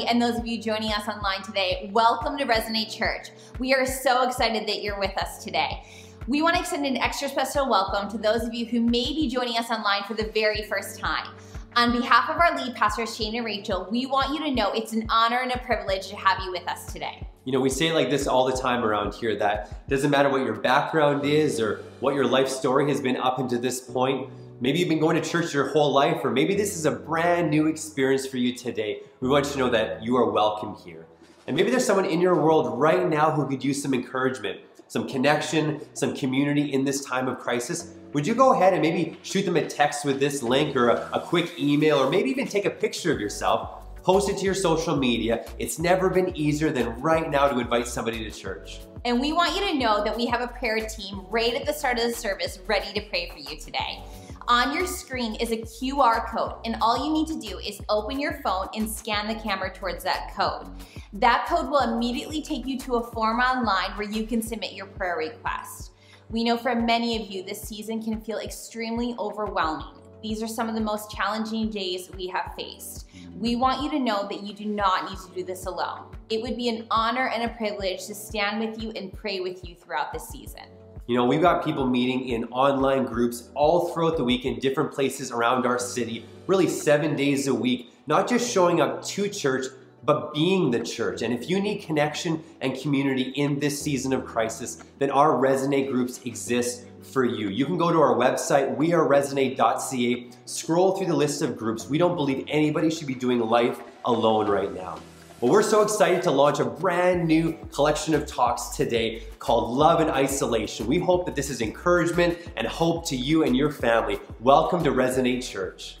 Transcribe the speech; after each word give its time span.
and 0.00 0.20
those 0.20 0.38
of 0.38 0.46
you 0.46 0.58
joining 0.58 0.90
us 0.90 1.06
online 1.06 1.42
today, 1.42 1.90
welcome 1.92 2.38
to 2.38 2.46
Resonate 2.46 2.90
Church. 2.90 3.28
We 3.58 3.74
are 3.74 3.84
so 3.84 4.26
excited 4.26 4.66
that 4.66 4.82
you're 4.82 4.98
with 4.98 5.14
us 5.18 5.44
today. 5.44 5.84
We 6.26 6.40
want 6.40 6.54
to 6.54 6.60
extend 6.60 6.86
an 6.86 6.96
extra 6.96 7.28
special 7.28 7.68
welcome 7.68 8.10
to 8.10 8.16
those 8.16 8.42
of 8.42 8.54
you 8.54 8.64
who 8.64 8.80
may 8.80 9.12
be 9.12 9.28
joining 9.28 9.58
us 9.58 9.70
online 9.70 10.04
for 10.04 10.14
the 10.14 10.30
very 10.32 10.62
first 10.62 10.98
time. 10.98 11.28
On 11.76 11.92
behalf 11.92 12.30
of 12.30 12.38
our 12.38 12.56
lead 12.56 12.74
pastors, 12.74 13.14
Shane 13.14 13.36
and 13.36 13.44
Rachel, 13.44 13.86
we 13.90 14.06
want 14.06 14.32
you 14.32 14.40
to 14.40 14.50
know 14.50 14.72
it's 14.72 14.94
an 14.94 15.06
honor 15.10 15.40
and 15.40 15.52
a 15.52 15.58
privilege 15.58 16.08
to 16.08 16.16
have 16.16 16.42
you 16.42 16.52
with 16.52 16.66
us 16.66 16.90
today. 16.90 17.26
You 17.44 17.52
know, 17.52 17.60
we 17.60 17.68
say 17.68 17.88
it 17.88 17.94
like 17.94 18.08
this 18.08 18.26
all 18.26 18.46
the 18.46 18.56
time 18.56 18.84
around 18.84 19.12
here 19.12 19.36
that 19.36 19.86
doesn't 19.90 20.10
matter 20.10 20.30
what 20.30 20.42
your 20.42 20.54
background 20.54 21.26
is 21.26 21.60
or 21.60 21.82
what 22.00 22.14
your 22.14 22.26
life 22.26 22.48
story 22.48 22.88
has 22.88 23.02
been 23.02 23.18
up 23.18 23.38
until 23.38 23.60
this 23.60 23.80
point, 23.80 24.30
Maybe 24.62 24.78
you've 24.78 24.88
been 24.88 25.00
going 25.00 25.20
to 25.20 25.28
church 25.28 25.52
your 25.52 25.70
whole 25.70 25.92
life, 25.92 26.20
or 26.22 26.30
maybe 26.30 26.54
this 26.54 26.76
is 26.76 26.86
a 26.86 26.92
brand 26.92 27.50
new 27.50 27.66
experience 27.66 28.28
for 28.28 28.36
you 28.36 28.54
today. 28.54 29.00
We 29.18 29.28
want 29.28 29.46
you 29.46 29.52
to 29.54 29.58
know 29.58 29.70
that 29.70 30.04
you 30.04 30.16
are 30.16 30.30
welcome 30.30 30.76
here. 30.84 31.04
And 31.48 31.56
maybe 31.56 31.72
there's 31.72 31.84
someone 31.84 32.04
in 32.04 32.20
your 32.20 32.40
world 32.40 32.78
right 32.78 33.08
now 33.08 33.32
who 33.32 33.44
could 33.48 33.64
use 33.64 33.82
some 33.82 33.92
encouragement, 33.92 34.60
some 34.86 35.08
connection, 35.08 35.80
some 35.94 36.14
community 36.14 36.72
in 36.72 36.84
this 36.84 37.04
time 37.04 37.26
of 37.26 37.40
crisis. 37.40 37.94
Would 38.12 38.24
you 38.24 38.36
go 38.36 38.52
ahead 38.52 38.72
and 38.72 38.80
maybe 38.82 39.18
shoot 39.24 39.42
them 39.42 39.56
a 39.56 39.66
text 39.66 40.04
with 40.04 40.20
this 40.20 40.44
link 40.44 40.76
or 40.76 40.90
a, 40.90 41.10
a 41.12 41.18
quick 41.18 41.58
email, 41.58 41.98
or 41.98 42.08
maybe 42.08 42.30
even 42.30 42.46
take 42.46 42.64
a 42.64 42.70
picture 42.70 43.12
of 43.12 43.18
yourself, 43.18 43.82
post 44.04 44.28
it 44.28 44.38
to 44.38 44.44
your 44.44 44.54
social 44.54 44.94
media? 44.94 45.44
It's 45.58 45.80
never 45.80 46.08
been 46.08 46.36
easier 46.36 46.70
than 46.70 47.00
right 47.00 47.28
now 47.28 47.48
to 47.48 47.58
invite 47.58 47.88
somebody 47.88 48.22
to 48.22 48.30
church. 48.30 48.78
And 49.04 49.20
we 49.20 49.32
want 49.32 49.56
you 49.56 49.72
to 49.72 49.74
know 49.76 50.04
that 50.04 50.16
we 50.16 50.26
have 50.26 50.40
a 50.40 50.46
prayer 50.46 50.86
team 50.86 51.26
right 51.30 51.52
at 51.52 51.66
the 51.66 51.72
start 51.72 51.98
of 51.98 52.04
the 52.04 52.12
service 52.12 52.60
ready 52.68 52.92
to 52.92 53.00
pray 53.08 53.28
for 53.28 53.38
you 53.38 53.58
today. 53.58 54.04
On 54.48 54.74
your 54.74 54.88
screen 54.88 55.36
is 55.36 55.52
a 55.52 55.58
QR 55.58 56.26
code, 56.28 56.54
and 56.64 56.76
all 56.80 57.06
you 57.06 57.12
need 57.12 57.28
to 57.28 57.38
do 57.38 57.58
is 57.58 57.80
open 57.88 58.18
your 58.18 58.40
phone 58.42 58.68
and 58.74 58.90
scan 58.90 59.28
the 59.28 59.40
camera 59.40 59.72
towards 59.72 60.02
that 60.02 60.34
code. 60.36 60.66
That 61.12 61.46
code 61.48 61.70
will 61.70 61.92
immediately 61.92 62.42
take 62.42 62.66
you 62.66 62.76
to 62.80 62.96
a 62.96 63.10
form 63.12 63.38
online 63.38 63.96
where 63.96 64.08
you 64.08 64.26
can 64.26 64.42
submit 64.42 64.72
your 64.72 64.86
prayer 64.86 65.16
request. 65.16 65.92
We 66.28 66.42
know 66.42 66.56
for 66.56 66.74
many 66.74 67.22
of 67.22 67.30
you, 67.30 67.44
this 67.44 67.62
season 67.62 68.02
can 68.02 68.20
feel 68.20 68.38
extremely 68.38 69.14
overwhelming. 69.18 69.94
These 70.22 70.42
are 70.42 70.48
some 70.48 70.68
of 70.68 70.74
the 70.74 70.80
most 70.80 71.10
challenging 71.10 71.70
days 71.70 72.10
we 72.16 72.26
have 72.28 72.52
faced. 72.56 73.06
We 73.38 73.54
want 73.54 73.82
you 73.82 73.90
to 73.90 73.98
know 73.98 74.26
that 74.28 74.42
you 74.42 74.54
do 74.54 74.64
not 74.64 75.08
need 75.08 75.18
to 75.18 75.34
do 75.34 75.44
this 75.44 75.66
alone. 75.66 76.06
It 76.30 76.42
would 76.42 76.56
be 76.56 76.68
an 76.68 76.86
honor 76.90 77.28
and 77.28 77.44
a 77.44 77.54
privilege 77.54 78.06
to 78.06 78.14
stand 78.14 78.58
with 78.58 78.82
you 78.82 78.90
and 78.92 79.12
pray 79.12 79.40
with 79.40 79.68
you 79.68 79.76
throughout 79.76 80.12
this 80.12 80.28
season. 80.28 80.64
You 81.08 81.16
know, 81.16 81.24
we've 81.24 81.42
got 81.42 81.64
people 81.64 81.84
meeting 81.84 82.28
in 82.28 82.44
online 82.44 83.04
groups 83.06 83.50
all 83.54 83.88
throughout 83.88 84.16
the 84.16 84.22
week 84.22 84.44
in 84.44 84.60
different 84.60 84.92
places 84.92 85.32
around 85.32 85.66
our 85.66 85.78
city, 85.78 86.24
really 86.46 86.68
seven 86.68 87.16
days 87.16 87.48
a 87.48 87.54
week, 87.54 87.92
not 88.06 88.28
just 88.28 88.48
showing 88.48 88.80
up 88.80 89.04
to 89.06 89.28
church, 89.28 89.66
but 90.04 90.32
being 90.32 90.70
the 90.70 90.78
church. 90.78 91.22
And 91.22 91.34
if 91.34 91.50
you 91.50 91.60
need 91.60 91.82
connection 91.82 92.42
and 92.60 92.78
community 92.78 93.32
in 93.34 93.58
this 93.58 93.82
season 93.82 94.12
of 94.12 94.24
crisis, 94.24 94.84
then 95.00 95.10
our 95.10 95.30
Resonate 95.30 95.90
groups 95.90 96.20
exist 96.24 96.84
for 97.02 97.24
you. 97.24 97.48
You 97.48 97.66
can 97.66 97.78
go 97.78 97.90
to 97.90 98.00
our 98.00 98.14
website, 98.14 98.76
weareresonate.ca, 98.76 100.30
scroll 100.44 100.96
through 100.96 101.08
the 101.08 101.16
list 101.16 101.42
of 101.42 101.56
groups. 101.56 101.88
We 101.88 101.98
don't 101.98 102.14
believe 102.14 102.44
anybody 102.46 102.90
should 102.90 103.08
be 103.08 103.16
doing 103.16 103.40
life 103.40 103.80
alone 104.04 104.48
right 104.48 104.72
now. 104.72 105.00
Well, 105.42 105.50
we're 105.50 105.64
so 105.64 105.82
excited 105.82 106.22
to 106.22 106.30
launch 106.30 106.60
a 106.60 106.64
brand 106.64 107.26
new 107.26 107.58
collection 107.72 108.14
of 108.14 108.26
talks 108.26 108.76
today 108.76 109.24
called 109.40 109.76
Love 109.76 110.00
in 110.00 110.08
Isolation. 110.08 110.86
We 110.86 111.00
hope 111.00 111.26
that 111.26 111.34
this 111.34 111.50
is 111.50 111.60
encouragement 111.60 112.38
and 112.56 112.64
hope 112.64 113.04
to 113.08 113.16
you 113.16 113.42
and 113.42 113.56
your 113.56 113.72
family. 113.72 114.20
Welcome 114.38 114.84
to 114.84 114.92
Resonate 114.92 115.42
Church. 115.42 115.98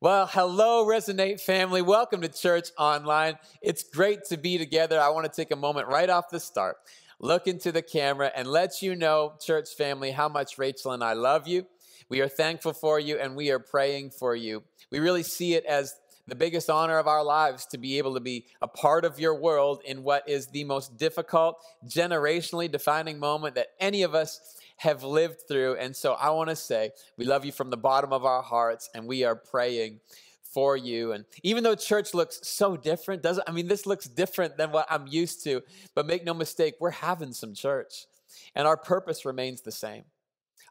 Well, 0.00 0.28
hello, 0.28 0.86
Resonate 0.86 1.40
family. 1.40 1.82
Welcome 1.82 2.20
to 2.20 2.28
Church 2.28 2.68
Online. 2.78 3.36
It's 3.60 3.82
great 3.82 4.22
to 4.26 4.36
be 4.36 4.56
together. 4.56 5.00
I 5.00 5.08
want 5.08 5.26
to 5.26 5.32
take 5.32 5.50
a 5.50 5.56
moment 5.56 5.88
right 5.88 6.08
off 6.08 6.30
the 6.30 6.38
start, 6.38 6.76
look 7.18 7.48
into 7.48 7.72
the 7.72 7.82
camera, 7.82 8.30
and 8.36 8.46
let 8.46 8.82
you 8.82 8.94
know, 8.94 9.32
church 9.40 9.70
family, 9.76 10.12
how 10.12 10.28
much 10.28 10.58
Rachel 10.58 10.92
and 10.92 11.02
I 11.02 11.14
love 11.14 11.48
you. 11.48 11.66
We 12.08 12.20
are 12.20 12.28
thankful 12.28 12.72
for 12.72 13.00
you 13.00 13.18
and 13.18 13.34
we 13.34 13.50
are 13.50 13.58
praying 13.58 14.10
for 14.10 14.36
you. 14.36 14.62
We 14.92 15.00
really 15.00 15.24
see 15.24 15.54
it 15.54 15.64
as 15.64 15.94
the 16.30 16.36
biggest 16.36 16.70
honor 16.70 16.98
of 16.98 17.06
our 17.06 17.22
lives 17.22 17.66
to 17.66 17.78
be 17.78 17.98
able 17.98 18.14
to 18.14 18.20
be 18.20 18.46
a 18.62 18.68
part 18.68 19.04
of 19.04 19.18
your 19.18 19.34
world 19.34 19.82
in 19.84 20.02
what 20.02 20.28
is 20.28 20.46
the 20.46 20.64
most 20.64 20.96
difficult, 20.96 21.62
generationally 21.86 22.70
defining 22.70 23.18
moment 23.18 23.56
that 23.56 23.72
any 23.78 24.02
of 24.02 24.14
us 24.14 24.56
have 24.76 25.04
lived 25.04 25.42
through. 25.46 25.76
And 25.76 25.94
so 25.94 26.14
I 26.14 26.30
want 26.30 26.48
to 26.48 26.56
say, 26.56 26.92
we 27.18 27.26
love 27.26 27.44
you 27.44 27.52
from 27.52 27.68
the 27.68 27.76
bottom 27.76 28.12
of 28.12 28.24
our 28.24 28.42
hearts, 28.42 28.88
and 28.94 29.06
we 29.06 29.24
are 29.24 29.36
praying 29.36 30.00
for 30.42 30.76
you. 30.76 31.12
And 31.12 31.24
even 31.42 31.62
though 31.64 31.74
church 31.74 32.14
looks 32.14 32.40
so 32.42 32.76
different, 32.76 33.22
doesn't 33.22 33.48
I 33.48 33.52
mean 33.52 33.68
this 33.68 33.86
looks 33.86 34.06
different 34.06 34.56
than 34.56 34.72
what 34.72 34.86
I'm 34.88 35.06
used 35.06 35.44
to, 35.44 35.62
but 35.94 36.06
make 36.06 36.24
no 36.24 36.34
mistake, 36.34 36.74
we're 36.80 36.90
having 36.90 37.32
some 37.32 37.54
church. 37.54 38.06
And 38.54 38.66
our 38.66 38.76
purpose 38.76 39.24
remains 39.24 39.60
the 39.60 39.72
same. 39.72 40.04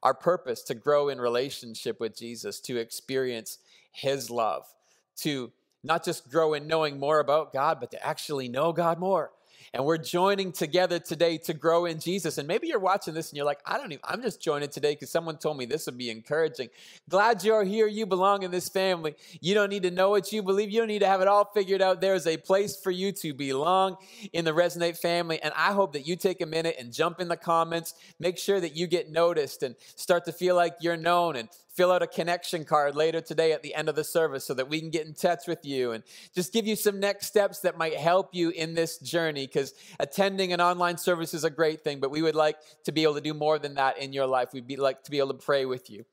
Our 0.01 0.13
purpose 0.13 0.63
to 0.63 0.75
grow 0.75 1.09
in 1.09 1.19
relationship 1.19 1.99
with 1.99 2.17
Jesus, 2.17 2.59
to 2.61 2.77
experience 2.77 3.59
his 3.91 4.29
love, 4.29 4.65
to 5.21 5.51
not 5.83 6.03
just 6.03 6.29
grow 6.29 6.53
in 6.53 6.67
knowing 6.67 6.99
more 6.99 7.19
about 7.19 7.53
God, 7.53 7.79
but 7.79 7.91
to 7.91 8.05
actually 8.05 8.49
know 8.49 8.73
God 8.73 8.99
more. 8.99 9.31
And 9.73 9.85
we're 9.85 9.97
joining 9.97 10.51
together 10.51 10.97
today 10.97 11.37
to 11.39 11.53
grow 11.53 11.85
in 11.85 11.99
Jesus. 11.99 12.37
And 12.37 12.47
maybe 12.47 12.67
you're 12.67 12.79
watching 12.79 13.13
this 13.13 13.29
and 13.29 13.37
you're 13.37 13.45
like, 13.45 13.59
I 13.65 13.77
don't 13.77 13.91
even, 13.91 14.01
I'm 14.03 14.21
just 14.21 14.41
joining 14.41 14.69
today 14.69 14.93
because 14.93 15.11
someone 15.11 15.37
told 15.37 15.57
me 15.57 15.65
this 15.65 15.85
would 15.85 15.97
be 15.97 16.09
encouraging. 16.09 16.69
Glad 17.07 17.43
you're 17.43 17.63
here. 17.63 17.85
You 17.85 18.07
belong 18.07 18.41
in 18.43 18.51
this 18.51 18.67
family. 18.67 19.15
You 19.41 19.53
don't 19.53 19.69
need 19.69 19.83
to 19.83 19.91
know 19.91 20.09
what 20.09 20.31
you 20.31 20.41
believe. 20.41 20.71
You 20.71 20.79
don't 20.79 20.87
need 20.87 20.99
to 20.99 21.07
have 21.07 21.21
it 21.21 21.27
all 21.27 21.45
figured 21.53 21.81
out. 21.81 22.01
There's 22.01 22.25
a 22.25 22.37
place 22.37 22.75
for 22.77 22.89
you 22.89 23.11
to 23.13 23.33
belong 23.33 23.97
in 24.33 24.43
the 24.43 24.53
Resonate 24.53 24.97
family. 24.97 25.39
And 25.41 25.53
I 25.55 25.71
hope 25.73 25.93
that 25.93 26.07
you 26.07 26.15
take 26.15 26.41
a 26.41 26.47
minute 26.47 26.75
and 26.79 26.91
jump 26.91 27.19
in 27.19 27.27
the 27.27 27.37
comments. 27.37 27.93
Make 28.19 28.39
sure 28.39 28.59
that 28.59 28.75
you 28.75 28.87
get 28.87 29.11
noticed 29.11 29.61
and 29.61 29.75
start 29.95 30.25
to 30.25 30.31
feel 30.31 30.55
like 30.55 30.77
you're 30.81 30.97
known 30.97 31.35
and 31.35 31.47
fill 31.79 31.93
out 31.93 32.03
a 32.03 32.07
connection 32.07 32.65
card 32.65 32.93
later 32.93 33.21
today 33.21 33.53
at 33.53 33.63
the 33.63 33.73
end 33.73 33.87
of 33.87 33.95
the 33.95 34.03
service 34.03 34.43
so 34.43 34.53
that 34.53 34.67
we 34.67 34.81
can 34.81 34.89
get 34.89 35.07
in 35.07 35.13
touch 35.13 35.47
with 35.47 35.63
you 35.63 35.93
and 35.93 36.03
just 36.35 36.51
give 36.51 36.67
you 36.67 36.75
some 36.75 36.99
next 36.99 37.27
steps 37.27 37.59
that 37.59 37.77
might 37.77 37.95
help 37.95 38.35
you 38.35 38.49
in 38.49 38.73
this 38.73 38.97
journey 38.97 39.47
because 39.47 39.73
attending 39.97 40.51
an 40.51 40.59
online 40.59 40.97
service 40.97 41.33
is 41.33 41.45
a 41.45 41.49
great 41.49 41.81
thing, 41.81 42.01
but 42.01 42.11
we 42.11 42.21
would 42.21 42.35
like 42.35 42.57
to 42.83 42.91
be 42.91 43.03
able 43.03 43.13
to 43.15 43.21
do 43.21 43.33
more 43.33 43.57
than 43.57 43.75
that 43.75 43.97
in 43.97 44.11
your 44.11 44.27
life. 44.27 44.49
We'd 44.51 44.67
be 44.67 44.75
like 44.75 45.03
to 45.03 45.09
be 45.09 45.19
able 45.19 45.29
to 45.29 45.45
pray 45.45 45.63
with 45.63 45.89
you. 45.89 46.03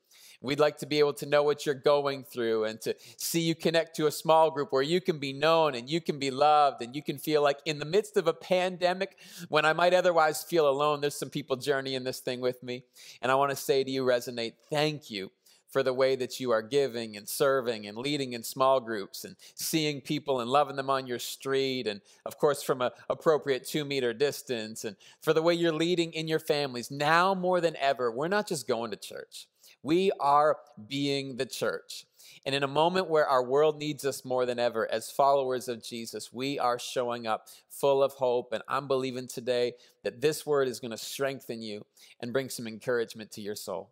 We'd 0.41 0.57
like 0.57 0.77
to 0.77 0.85
be 0.85 0.99
able 0.99 1.15
to 1.15 1.25
know 1.25 1.43
what 1.43 1.65
you're 1.65 1.75
going 1.75 2.23
through 2.23 2.63
and 2.63 2.79
to 2.81 2.95
see 3.17 3.41
you 3.41 3.53
connect 3.53 3.97
to 3.97 4.07
a 4.07 4.11
small 4.11 4.49
group 4.49 4.71
where 4.71 4.81
you 4.81 5.01
can 5.01 5.19
be 5.19 5.33
known 5.33 5.75
and 5.75 5.89
you 5.89 5.99
can 5.99 6.17
be 6.17 6.31
loved 6.31 6.81
and 6.81 6.95
you 6.95 7.03
can 7.03 7.17
feel 7.17 7.43
like 7.43 7.59
in 7.65 7.79
the 7.79 7.85
midst 7.85 8.15
of 8.15 8.27
a 8.27 8.33
pandemic 8.33 9.17
when 9.49 9.65
I 9.65 9.73
might 9.73 9.93
otherwise 9.93 10.43
feel 10.43 10.69
alone, 10.69 11.01
there's 11.01 11.19
some 11.19 11.29
people 11.29 11.57
journeying 11.57 12.05
this 12.05 12.21
thing 12.21 12.39
with 12.39 12.63
me. 12.63 12.85
And 13.21 13.33
I 13.33 13.35
want 13.35 13.49
to 13.49 13.57
say 13.57 13.83
to 13.83 13.91
you, 13.91 14.05
Resonate, 14.05 14.53
thank 14.69 15.11
you 15.11 15.31
for 15.69 15.83
the 15.83 15.93
way 15.93 16.15
that 16.15 16.39
you 16.39 16.51
are 16.51 16.61
giving 16.61 17.17
and 17.17 17.27
serving 17.27 17.87
and 17.87 17.97
leading 17.97 18.33
in 18.33 18.43
small 18.43 18.79
groups 18.79 19.23
and 19.23 19.35
seeing 19.55 20.01
people 20.01 20.39
and 20.39 20.49
loving 20.49 20.75
them 20.75 20.89
on 20.89 21.07
your 21.07 21.19
street 21.19 21.87
and 21.87 22.01
of 22.25 22.37
course 22.37 22.63
from 22.63 22.81
an 22.81 22.91
appropriate 23.09 23.65
two 23.65 23.85
meter 23.85 24.13
distance 24.13 24.83
and 24.83 24.95
for 25.21 25.33
the 25.33 25.41
way 25.41 25.53
you're 25.53 25.71
leading 25.71 26.13
in 26.13 26.27
your 26.27 26.39
families 26.39 26.91
now 26.91 27.33
more 27.33 27.61
than 27.61 27.75
ever 27.77 28.11
we're 28.11 28.27
not 28.27 28.47
just 28.47 28.67
going 28.67 28.91
to 28.91 28.97
church 28.97 29.47
we 29.83 30.11
are 30.19 30.57
being 30.87 31.37
the 31.37 31.45
church 31.45 32.05
and 32.45 32.55
in 32.55 32.63
a 32.63 32.67
moment 32.67 33.09
where 33.09 33.27
our 33.27 33.43
world 33.43 33.77
needs 33.77 34.05
us 34.05 34.23
more 34.23 34.45
than 34.45 34.59
ever, 34.59 34.89
as 34.91 35.11
followers 35.11 35.67
of 35.67 35.83
Jesus, 35.83 36.31
we 36.31 36.57
are 36.59 36.79
showing 36.79 37.27
up 37.27 37.47
full 37.69 38.01
of 38.01 38.13
hope. 38.13 38.53
And 38.53 38.63
I'm 38.67 38.87
believing 38.87 39.27
today 39.27 39.73
that 40.03 40.21
this 40.21 40.45
word 40.45 40.67
is 40.67 40.79
going 40.79 40.91
to 40.91 40.97
strengthen 40.97 41.61
you 41.61 41.85
and 42.21 42.33
bring 42.33 42.49
some 42.49 42.67
encouragement 42.67 43.31
to 43.31 43.41
your 43.41 43.55
soul. 43.55 43.89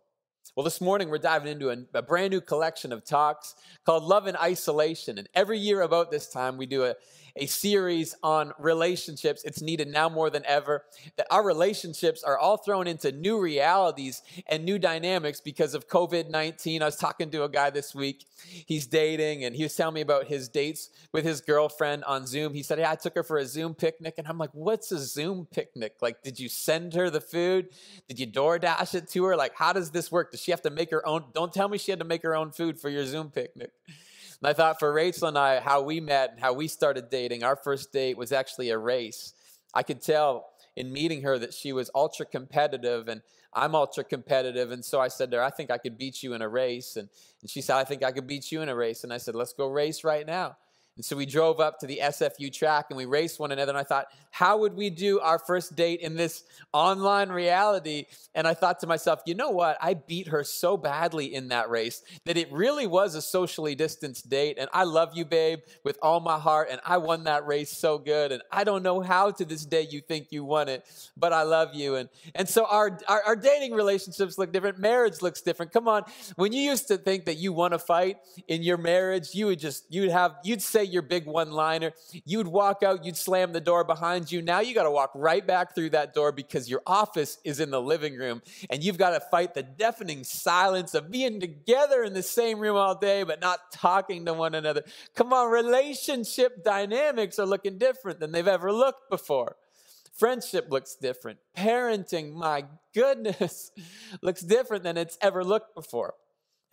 Well, 0.54 0.64
this 0.64 0.80
morning 0.80 1.08
we're 1.08 1.18
diving 1.18 1.50
into 1.50 1.70
a, 1.70 1.78
a, 1.94 2.02
brand 2.02 2.30
new 2.30 2.40
collection 2.40 2.92
of 2.92 3.04
talks 3.04 3.54
called 3.84 4.04
Love 4.04 4.26
in 4.26 4.36
Isolation. 4.36 5.18
And 5.18 5.28
every 5.34 5.58
year 5.58 5.82
about 5.82 6.10
this 6.10 6.28
time, 6.28 6.56
we 6.56 6.66
do 6.66 6.84
a, 6.84 6.94
a 7.36 7.46
series 7.46 8.14
on 8.22 8.52
relationships. 8.58 9.44
It's 9.44 9.62
needed 9.62 9.88
now 9.88 10.08
more 10.08 10.30
than 10.30 10.44
ever. 10.46 10.84
That 11.16 11.26
our 11.30 11.44
relationships 11.44 12.22
are 12.22 12.38
all 12.38 12.56
thrown 12.56 12.86
into 12.86 13.12
new 13.12 13.40
realities 13.40 14.22
and 14.46 14.64
new 14.64 14.78
dynamics 14.78 15.40
because 15.40 15.74
of 15.74 15.88
COVID 15.88 16.30
19. 16.30 16.82
I 16.82 16.84
was 16.84 16.96
talking 16.96 17.30
to 17.30 17.44
a 17.44 17.48
guy 17.48 17.70
this 17.70 17.94
week. 17.94 18.26
He's 18.66 18.86
dating 18.86 19.44
and 19.44 19.54
he 19.54 19.62
was 19.62 19.74
telling 19.74 19.94
me 19.94 20.00
about 20.00 20.26
his 20.26 20.48
dates 20.48 20.90
with 21.12 21.24
his 21.24 21.40
girlfriend 21.40 22.04
on 22.04 22.26
Zoom. 22.26 22.54
He 22.54 22.62
said, 22.62 22.78
Yeah, 22.78 22.90
I 22.90 22.96
took 22.96 23.14
her 23.14 23.22
for 23.22 23.38
a 23.38 23.46
Zoom 23.46 23.74
picnic. 23.74 24.14
And 24.18 24.26
I'm 24.26 24.38
like, 24.38 24.50
What's 24.52 24.90
a 24.92 24.98
Zoom 24.98 25.46
picnic? 25.46 25.96
Like, 26.00 26.22
did 26.22 26.40
you 26.40 26.48
send 26.48 26.94
her 26.94 27.10
the 27.10 27.20
food? 27.20 27.68
Did 28.08 28.18
you 28.18 28.26
DoorDash 28.26 28.94
it 28.94 29.08
to 29.10 29.24
her? 29.24 29.36
Like, 29.36 29.54
how 29.56 29.72
does 29.72 29.90
this 29.90 30.10
work? 30.10 30.30
Does 30.30 30.40
she 30.40 30.50
have 30.50 30.62
to 30.62 30.70
make 30.70 30.90
her 30.90 31.06
own? 31.06 31.24
Don't 31.34 31.52
tell 31.52 31.68
me 31.68 31.78
she 31.78 31.92
had 31.92 32.00
to 32.00 32.06
make 32.06 32.22
her 32.22 32.34
own 32.34 32.50
food 32.52 32.80
for 32.80 32.88
your 32.88 33.04
Zoom 33.04 33.30
picnic. 33.30 33.70
And 34.40 34.48
I 34.48 34.52
thought 34.52 34.78
for 34.78 34.92
Rachel 34.92 35.28
and 35.28 35.38
I, 35.38 35.60
how 35.60 35.82
we 35.82 36.00
met 36.00 36.32
and 36.32 36.40
how 36.40 36.52
we 36.52 36.68
started 36.68 37.10
dating, 37.10 37.42
our 37.42 37.56
first 37.56 37.92
date 37.92 38.16
was 38.16 38.32
actually 38.32 38.70
a 38.70 38.78
race. 38.78 39.32
I 39.74 39.82
could 39.82 40.02
tell 40.02 40.46
in 40.76 40.92
meeting 40.92 41.22
her 41.22 41.38
that 41.38 41.54
she 41.54 41.72
was 41.72 41.90
ultra 41.94 42.26
competitive 42.26 43.08
and 43.08 43.22
I'm 43.52 43.74
ultra 43.74 44.04
competitive. 44.04 44.70
And 44.70 44.84
so 44.84 45.00
I 45.00 45.08
said 45.08 45.30
to 45.30 45.38
her, 45.38 45.42
I 45.42 45.50
think 45.50 45.70
I 45.70 45.78
could 45.78 45.96
beat 45.96 46.22
you 46.22 46.34
in 46.34 46.42
a 46.42 46.48
race. 46.48 46.96
And, 46.96 47.08
and 47.40 47.50
she 47.50 47.62
said, 47.62 47.76
I 47.76 47.84
think 47.84 48.04
I 48.04 48.12
could 48.12 48.26
beat 48.26 48.52
you 48.52 48.60
in 48.60 48.68
a 48.68 48.74
race. 48.74 49.02
And 49.02 49.12
I 49.12 49.16
said, 49.16 49.34
let's 49.34 49.54
go 49.54 49.68
race 49.68 50.04
right 50.04 50.26
now. 50.26 50.56
And 50.96 51.04
so 51.04 51.14
we 51.14 51.26
drove 51.26 51.60
up 51.60 51.78
to 51.80 51.86
the 51.86 52.00
SFU 52.02 52.52
track 52.52 52.86
and 52.88 52.96
we 52.96 53.04
raced 53.04 53.38
one 53.38 53.52
another. 53.52 53.70
And 53.70 53.78
I 53.78 53.82
thought, 53.82 54.06
how 54.30 54.58
would 54.58 54.74
we 54.74 54.88
do 54.88 55.20
our 55.20 55.38
first 55.38 55.76
date 55.76 56.00
in 56.00 56.16
this 56.16 56.44
online 56.72 57.28
reality? 57.28 58.06
And 58.34 58.48
I 58.48 58.54
thought 58.54 58.80
to 58.80 58.86
myself, 58.86 59.20
you 59.26 59.34
know 59.34 59.50
what? 59.50 59.76
I 59.80 59.94
beat 59.94 60.28
her 60.28 60.42
so 60.42 60.76
badly 60.76 61.34
in 61.34 61.48
that 61.48 61.68
race 61.68 62.02
that 62.24 62.38
it 62.38 62.50
really 62.50 62.86
was 62.86 63.14
a 63.14 63.20
socially 63.20 63.74
distanced 63.74 64.30
date. 64.30 64.56
And 64.58 64.70
I 64.72 64.84
love 64.84 65.10
you, 65.14 65.26
babe, 65.26 65.60
with 65.84 65.98
all 66.00 66.20
my 66.20 66.38
heart. 66.38 66.68
And 66.70 66.80
I 66.84 66.96
won 66.96 67.24
that 67.24 67.46
race 67.46 67.76
so 67.76 67.98
good. 67.98 68.32
And 68.32 68.42
I 68.50 68.64
don't 68.64 68.82
know 68.82 69.00
how 69.00 69.30
to 69.32 69.44
this 69.44 69.66
day 69.66 69.86
you 69.90 70.00
think 70.00 70.28
you 70.30 70.44
won 70.44 70.68
it, 70.68 70.86
but 71.16 71.34
I 71.34 71.42
love 71.42 71.74
you. 71.74 71.96
And, 71.96 72.08
and 72.34 72.48
so 72.48 72.64
our, 72.66 72.98
our, 73.06 73.22
our 73.22 73.36
dating 73.36 73.74
relationships 73.74 74.38
look 74.38 74.50
different. 74.50 74.78
Marriage 74.78 75.20
looks 75.20 75.42
different. 75.42 75.72
Come 75.72 75.88
on. 75.88 76.04
When 76.36 76.52
you 76.54 76.62
used 76.62 76.88
to 76.88 76.96
think 76.96 77.26
that 77.26 77.36
you 77.36 77.52
won 77.52 77.74
a 77.74 77.78
fight 77.78 78.16
in 78.48 78.62
your 78.62 78.78
marriage, 78.78 79.34
you 79.34 79.46
would 79.46 79.58
just, 79.58 79.84
you'd 79.90 80.10
have, 80.10 80.36
you'd 80.42 80.62
say, 80.62 80.85
your 80.86 81.02
big 81.02 81.26
one 81.26 81.50
liner. 81.52 81.92
You'd 82.24 82.46
walk 82.46 82.82
out, 82.82 83.04
you'd 83.04 83.16
slam 83.16 83.52
the 83.52 83.60
door 83.60 83.84
behind 83.84 84.30
you. 84.30 84.42
Now 84.42 84.60
you 84.60 84.74
got 84.74 84.84
to 84.84 84.90
walk 84.90 85.12
right 85.14 85.46
back 85.46 85.74
through 85.74 85.90
that 85.90 86.14
door 86.14 86.32
because 86.32 86.68
your 86.68 86.82
office 86.86 87.38
is 87.44 87.60
in 87.60 87.70
the 87.70 87.80
living 87.80 88.16
room 88.16 88.42
and 88.70 88.82
you've 88.82 88.98
got 88.98 89.10
to 89.10 89.20
fight 89.20 89.54
the 89.54 89.62
deafening 89.62 90.24
silence 90.24 90.94
of 90.94 91.10
being 91.10 91.40
together 91.40 92.02
in 92.02 92.14
the 92.14 92.22
same 92.22 92.58
room 92.58 92.76
all 92.76 92.94
day 92.94 93.22
but 93.22 93.40
not 93.40 93.72
talking 93.72 94.24
to 94.26 94.34
one 94.34 94.54
another. 94.54 94.82
Come 95.14 95.32
on, 95.32 95.50
relationship 95.50 96.64
dynamics 96.64 97.38
are 97.38 97.46
looking 97.46 97.78
different 97.78 98.20
than 98.20 98.32
they've 98.32 98.46
ever 98.46 98.72
looked 98.72 99.10
before. 99.10 99.56
Friendship 100.16 100.68
looks 100.70 100.94
different. 100.94 101.38
Parenting, 101.56 102.32
my 102.32 102.64
goodness, 102.94 103.70
looks 104.22 104.40
different 104.40 104.82
than 104.82 104.96
it's 104.96 105.18
ever 105.20 105.44
looked 105.44 105.74
before. 105.74 106.14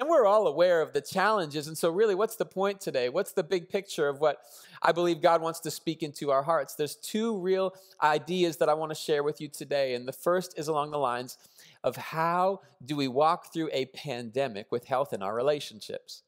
And 0.04 0.10
we're 0.10 0.26
all 0.26 0.48
aware 0.48 0.82
of 0.82 0.92
the 0.92 1.00
challenges. 1.00 1.70
And 1.70 1.78
so, 1.78 1.90
really, 1.90 2.14
what's 2.14 2.36
the 2.36 2.44
point 2.44 2.82
today? 2.82 3.08
What's 3.08 3.32
the 3.32 3.42
big 3.42 3.70
picture 3.70 4.10
of 4.10 4.20
what 4.20 4.40
I 4.82 4.92
believe 4.92 5.22
God 5.22 5.42
wants 5.42 5.62
to 5.62 5.72
speak 5.72 6.04
into 6.04 6.30
our 6.30 6.44
hearts? 6.44 6.76
There's 6.76 6.98
two 6.98 7.38
real 7.38 7.74
ideas 8.02 8.58
that 8.58 8.68
I 8.68 8.74
want 8.74 8.92
to 8.92 8.96
share 8.96 9.24
with 9.24 9.40
you 9.40 9.48
today. 9.48 9.94
And 9.94 10.06
the 10.06 10.12
first 10.12 10.60
is 10.60 10.68
along 10.68 10.92
the 10.92 10.98
lines 10.98 11.38
of 11.86 11.96
how 11.96 12.60
do 12.86 12.98
we 12.98 13.08
walk 13.08 13.54
through 13.54 13.70
a 13.72 13.86
pandemic 13.86 14.74
with 14.74 14.84
health 14.84 15.14
in 15.14 15.24
our 15.24 15.34
relationships? 15.34 16.24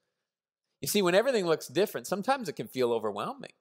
You 0.79 0.87
see, 0.87 1.01
when 1.01 1.13
everything 1.13 1.45
looks 1.45 1.67
different, 1.67 2.07
sometimes 2.07 2.47
it 2.47 2.55
can 2.55 2.69
feel 2.69 2.93
overwhelming. 2.93 3.51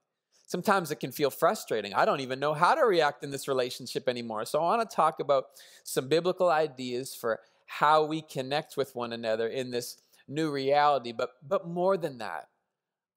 Sometimes 0.47 0.93
it 0.93 1.01
can 1.01 1.11
feel 1.11 1.31
frustrating. 1.31 1.93
I 1.93 2.05
don't 2.05 2.21
even 2.21 2.39
know 2.39 2.55
how 2.55 2.77
to 2.77 2.85
react 2.85 3.25
in 3.25 3.33
this 3.33 3.49
relationship 3.49 4.09
anymore. 4.09 4.45
So, 4.45 4.61
I 4.61 4.77
want 4.77 4.89
to 4.89 4.95
talk 4.95 5.19
about 5.19 5.47
some 5.83 6.07
biblical 6.07 6.51
ideas 6.51 7.17
for 7.17 7.41
how 7.67 8.05
we 8.05 8.23
connect 8.23 8.77
with 8.77 8.95
one 8.95 9.13
another 9.13 9.49
in 9.49 9.73
this 9.73 9.97
new 10.29 10.51
reality. 10.51 11.13
But, 11.13 11.31
but 11.47 11.67
more 11.67 11.97
than 11.97 12.19
that, 12.19 12.49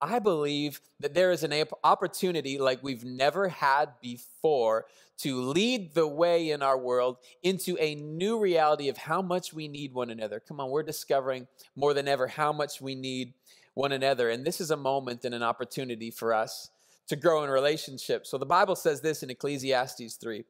I 0.00 0.20
believe 0.20 0.80
that 1.00 1.14
there 1.14 1.32
is 1.32 1.42
an 1.42 1.52
opportunity 1.82 2.58
like 2.58 2.82
we've 2.82 3.04
never 3.04 3.48
had 3.48 3.90
before 4.00 4.86
to 5.18 5.40
lead 5.42 5.94
the 5.94 6.06
way 6.06 6.50
in 6.50 6.62
our 6.62 6.78
world 6.78 7.16
into 7.42 7.76
a 7.80 7.96
new 7.96 8.38
reality 8.38 8.88
of 8.88 8.96
how 8.96 9.20
much 9.20 9.52
we 9.52 9.66
need 9.66 9.92
one 9.92 10.10
another. 10.10 10.38
Come 10.38 10.60
on, 10.60 10.70
we're 10.70 10.84
discovering 10.84 11.48
more 11.74 11.94
than 11.94 12.06
ever 12.06 12.28
how 12.28 12.52
much 12.52 12.80
we 12.80 12.94
need 12.94 13.34
one 13.74 13.90
another. 13.90 14.30
And 14.30 14.44
this 14.44 14.60
is 14.60 14.70
a 14.70 14.76
moment 14.76 15.24
and 15.24 15.34
an 15.34 15.42
opportunity 15.42 16.12
for 16.12 16.32
us 16.32 16.70
to 17.08 17.16
grow 17.16 17.42
in 17.42 17.50
relationships. 17.50 18.30
So 18.30 18.38
the 18.38 18.46
Bible 18.46 18.76
says 18.76 19.00
this 19.00 19.24
in 19.24 19.30
Ecclesiastes 19.30 20.14
3. 20.14 20.44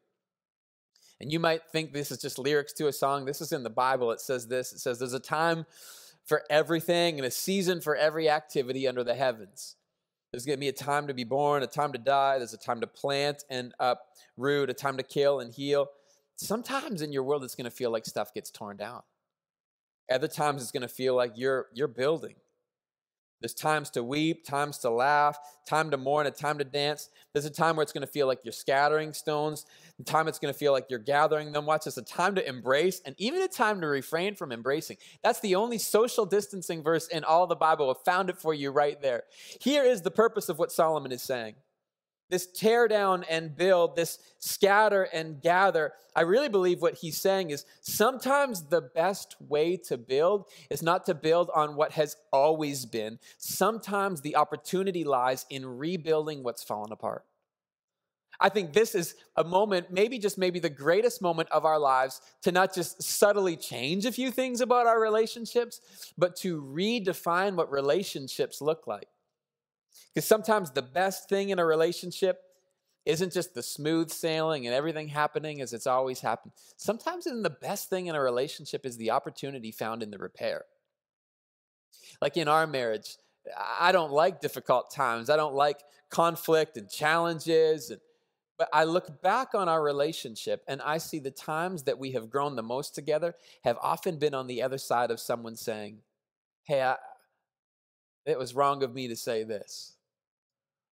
And 1.21 1.33
you 1.33 1.41
might 1.41 1.63
think 1.73 1.93
this 1.93 2.11
is 2.11 2.21
just 2.21 2.39
lyrics 2.39 2.73
to 2.75 2.87
a 2.89 2.93
song. 2.93 3.25
This 3.25 3.41
is 3.41 3.53
in 3.53 3.63
the 3.63 3.71
Bible. 3.71 4.13
It 4.13 4.21
says 4.21 4.47
this 4.47 4.73
it 4.73 4.79
says, 4.79 4.99
There's 4.99 5.15
a 5.15 5.21
time 5.21 5.67
for 6.29 6.43
everything 6.51 7.19
and 7.19 7.27
a 7.27 7.31
season 7.31 7.81
for 7.81 7.97
every 7.97 8.29
activity 8.29 8.87
under 8.87 9.03
the 9.03 9.15
heavens. 9.15 9.77
There's 10.31 10.45
going 10.45 10.59
to 10.59 10.61
be 10.61 10.69
a 10.69 10.73
time 10.73 11.07
to 11.07 11.15
be 11.15 11.25
born, 11.25 11.63
a 11.63 11.67
time 11.67 11.93
to 11.93 11.99
die. 11.99 12.37
There's 12.37 12.53
a 12.53 12.59
time 12.59 12.83
to 12.83 12.87
plant 12.87 13.45
and 13.49 13.73
uproot, 13.81 14.69
a 14.69 14.75
time 14.75 14.99
to 14.99 15.03
kill 15.03 15.41
and 15.41 15.53
heal. 15.53 15.89
Sometimes 16.37 17.01
in 17.01 17.13
your 17.13 17.23
world, 17.23 17.45
it's 17.45 17.55
going 17.55 17.65
to 17.65 17.71
feel 17.71 17.91
like 17.91 18.05
stuff 18.05 18.35
gets 18.35 18.51
torn 18.51 18.77
down. 18.77 19.03
Other 20.11 20.29
times, 20.29 20.63
it's 20.63 20.71
going 20.71 20.83
to 20.83 20.89
feel 20.89 21.15
like 21.15 21.33
you're, 21.35 21.67
you're 21.75 21.89
building. 21.89 22.35
There's 23.41 23.55
times 23.55 23.91
to 23.91 24.03
weep, 24.03 24.45
times 24.45 24.79
to 24.79 24.91
laugh, 24.91 25.39
time 25.67 25.91
to 25.91 25.97
mourn, 25.97 26.27
a 26.27 26.31
time 26.31 26.59
to 26.59 26.65
dance. 26.65 27.09
There's 27.33 27.45
a 27.45 27.51
time 27.51 27.77
where 27.77 27.83
it's 27.83 27.93
going 27.93 28.07
to 28.07 28.13
feel 28.13 28.27
like 28.27 28.41
you're 28.45 28.53
scattering 28.53 29.13
stones, 29.13 29.65
a 30.01 30.03
time 30.03 30.27
it's 30.27 30.39
going 30.39 30.53
to 30.53 30.59
feel 30.59 30.73
like 30.73 30.87
you're 30.91 30.99
gathering 30.99 31.53
them. 31.53 31.67
Watch 31.67 31.85
this, 31.85 31.97
a 31.97 32.03
time 32.03 32.35
to 32.35 32.49
embrace, 32.49 33.01
and 33.05 33.15
even 33.19 33.43
a 33.43 33.49
time 33.49 33.81
to 33.81 33.87
refrain 33.87 34.35
from 34.35 34.51
embracing. 34.51 34.97
That's 35.23 35.41
the 35.41 35.55
only 35.55 35.79
social 35.79 36.27
distancing 36.27 36.83
verse 36.83 37.07
in 37.07 37.23
all 37.25 37.47
the 37.47 37.57
Bible. 37.57 37.91
I 37.91 38.05
found 38.05 38.31
it 38.31 38.39
for 38.39 38.55
you 38.55 38.71
right 38.71 39.01
there. 39.01 39.25
Here 39.61 39.85
is 39.85 40.03
the 40.03 40.11
purpose 40.11 40.49
of 40.49 40.59
what 40.59 40.73
Solomon 40.73 41.13
is 41.13 41.23
saying 41.23 41.55
this 42.29 42.47
tear 42.47 42.89
down 42.89 43.25
and 43.29 43.57
build, 43.57 43.97
this 43.97 44.19
scatter 44.39 45.05
and 45.13 45.41
gather, 45.41 45.93
I 46.15 46.23
really 46.23 46.49
believe 46.49 46.83
what 46.83 46.95
he's 46.95 47.17
saying 47.17 47.51
is 47.51 47.65
sometimes 47.81 48.63
the 48.63 48.81
best 48.81 49.37
way 49.41 49.77
to 49.89 49.97
build 49.97 50.47
is 50.69 50.83
not 50.83 51.07
to 51.07 51.15
build 51.15 51.51
on 51.55 51.77
what 51.77 51.93
has 51.93 52.17
always 52.33 52.85
been. 52.87 53.19
Sometimes 53.39 54.21
the 54.21 54.37
opportunity 54.37 55.05
lies 55.05 55.47
in 55.49 55.65
rebuilding 55.65 56.43
what's 56.43 56.65
fallen 56.65 56.93
apart. 56.93 57.25
I 58.41 58.49
think 58.49 58.73
this 58.73 58.95
is 58.95 59.17
a 59.37 59.43
moment, 59.43 59.91
maybe 59.91 60.19
just 60.19 60.39
maybe 60.39 60.61
the 60.61 60.71
greatest 60.71 61.21
moment 61.21 61.49
of 61.51 61.65
our 61.65 61.79
lives 61.79 62.21
to 62.43 62.53
not 62.53 62.73
just 62.73 63.03
subtly 63.03 63.57
change 63.57 64.07
a 64.07 64.13
few 64.13 64.31
things 64.31 64.61
about 64.61 64.87
our 64.87 65.01
relationships, 65.01 65.81
but 66.17 66.37
to 66.37 66.63
redefine 66.63 67.57
what 67.57 67.71
relationships 67.71 68.61
look 68.61 68.87
like. 68.87 69.09
Because 70.15 70.27
sometimes 70.27 70.71
the 70.71 70.83
best 70.83 71.29
thing 71.29 71.51
in 71.51 71.59
a 71.59 71.65
relationship 71.65 72.41
isn't 73.09 73.33
just 73.33 73.55
the 73.55 73.63
smooth 73.63 74.11
sailing 74.11 74.67
and 74.67 74.75
everything 74.75 75.09
happening 75.09 75.63
as 75.63 75.73
it's 75.73 75.87
always 75.87 76.21
happened. 76.21 76.53
Sometimes 76.77 77.27
even 77.27 77.43
the 77.43 77.51
best 77.51 77.89
thing 77.89 78.07
in 78.07 78.15
a 78.15 78.21
relationship 78.21 78.85
is 78.85 78.97
the 78.97 79.11
opportunity 79.11 79.73
found 79.73 80.03
in 80.03 80.11
the 80.11 80.19
repair. 80.19 80.65
Like 82.21 82.37
in 82.37 82.49
our 82.49 82.67
marriage, 82.67 83.17
I 83.81 83.93
don't 83.93 84.13
like 84.13 84.41
difficult 84.41 84.91
times. 84.91 85.31
I 85.31 85.37
don't 85.37 85.55
like 85.55 85.81
conflict 86.11 86.77
and 86.77 86.91
challenges. 86.91 87.91
And, 87.91 88.01
but 88.59 88.69
I 88.73 88.85
look 88.85 89.23
back 89.23 89.55
on 89.55 89.69
our 89.69 89.83
relationship 89.83 90.63
and 90.69 90.83
I 90.83 90.99
see 90.99 91.19
the 91.19 91.31
times 91.31 91.85
that 91.85 91.99
we 91.99 92.13
have 92.13 92.29
grown 92.29 92.57
the 92.57 92.63
most 92.63 92.95
together 92.95 93.35
have 93.65 93.79
often 93.81 94.19
been 94.19 94.35
on 94.35 94.49
the 94.49 94.63
other 94.63 94.79
side 94.79 95.11
of 95.11 95.21
someone 95.21 95.57
saying, 95.57 95.99
Hey, 96.65 96.83
I, 96.83 96.97
it 98.27 98.39
was 98.39 98.55
wrong 98.55 98.83
of 98.83 98.95
me 98.95 99.09
to 99.09 99.17
say 99.17 99.45
this. 99.45 99.95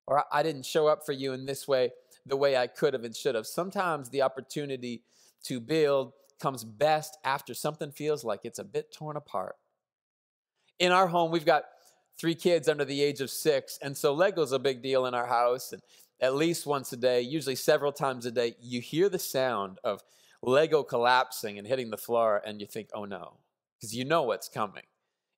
Or 0.06 0.24
I 0.32 0.42
didn't 0.42 0.66
show 0.66 0.86
up 0.86 1.04
for 1.04 1.12
you 1.12 1.32
in 1.32 1.46
this 1.46 1.66
way, 1.66 1.90
the 2.24 2.36
way 2.36 2.56
I 2.56 2.66
could 2.66 2.94
have 2.94 3.04
and 3.04 3.14
should 3.14 3.34
have. 3.34 3.46
Sometimes 3.46 4.08
the 4.08 4.22
opportunity 4.22 5.02
to 5.44 5.60
build 5.60 6.12
comes 6.40 6.64
best 6.64 7.18
after 7.24 7.54
something 7.54 7.90
feels 7.90 8.24
like 8.24 8.40
it's 8.44 8.58
a 8.58 8.64
bit 8.64 8.92
torn 8.92 9.16
apart. 9.16 9.56
In 10.78 10.92
our 10.92 11.06
home, 11.06 11.30
we've 11.30 11.46
got 11.46 11.64
three 12.18 12.34
kids 12.34 12.68
under 12.68 12.84
the 12.84 13.02
age 13.02 13.20
of 13.20 13.30
six, 13.30 13.78
and 13.82 13.96
so 13.96 14.12
Lego's 14.12 14.52
a 14.52 14.58
big 14.58 14.82
deal 14.82 15.06
in 15.06 15.14
our 15.14 15.26
house. 15.26 15.72
And 15.72 15.82
at 16.20 16.34
least 16.34 16.66
once 16.66 16.92
a 16.92 16.96
day, 16.96 17.20
usually 17.20 17.56
several 17.56 17.92
times 17.92 18.26
a 18.26 18.30
day, 18.30 18.54
you 18.60 18.80
hear 18.80 19.08
the 19.08 19.18
sound 19.18 19.78
of 19.84 20.02
Lego 20.42 20.82
collapsing 20.82 21.58
and 21.58 21.66
hitting 21.66 21.90
the 21.90 21.96
floor, 21.96 22.42
and 22.44 22.60
you 22.60 22.66
think, 22.66 22.90
oh 22.94 23.04
no, 23.04 23.38
because 23.76 23.94
you 23.94 24.04
know 24.04 24.22
what's 24.22 24.48
coming. 24.48 24.84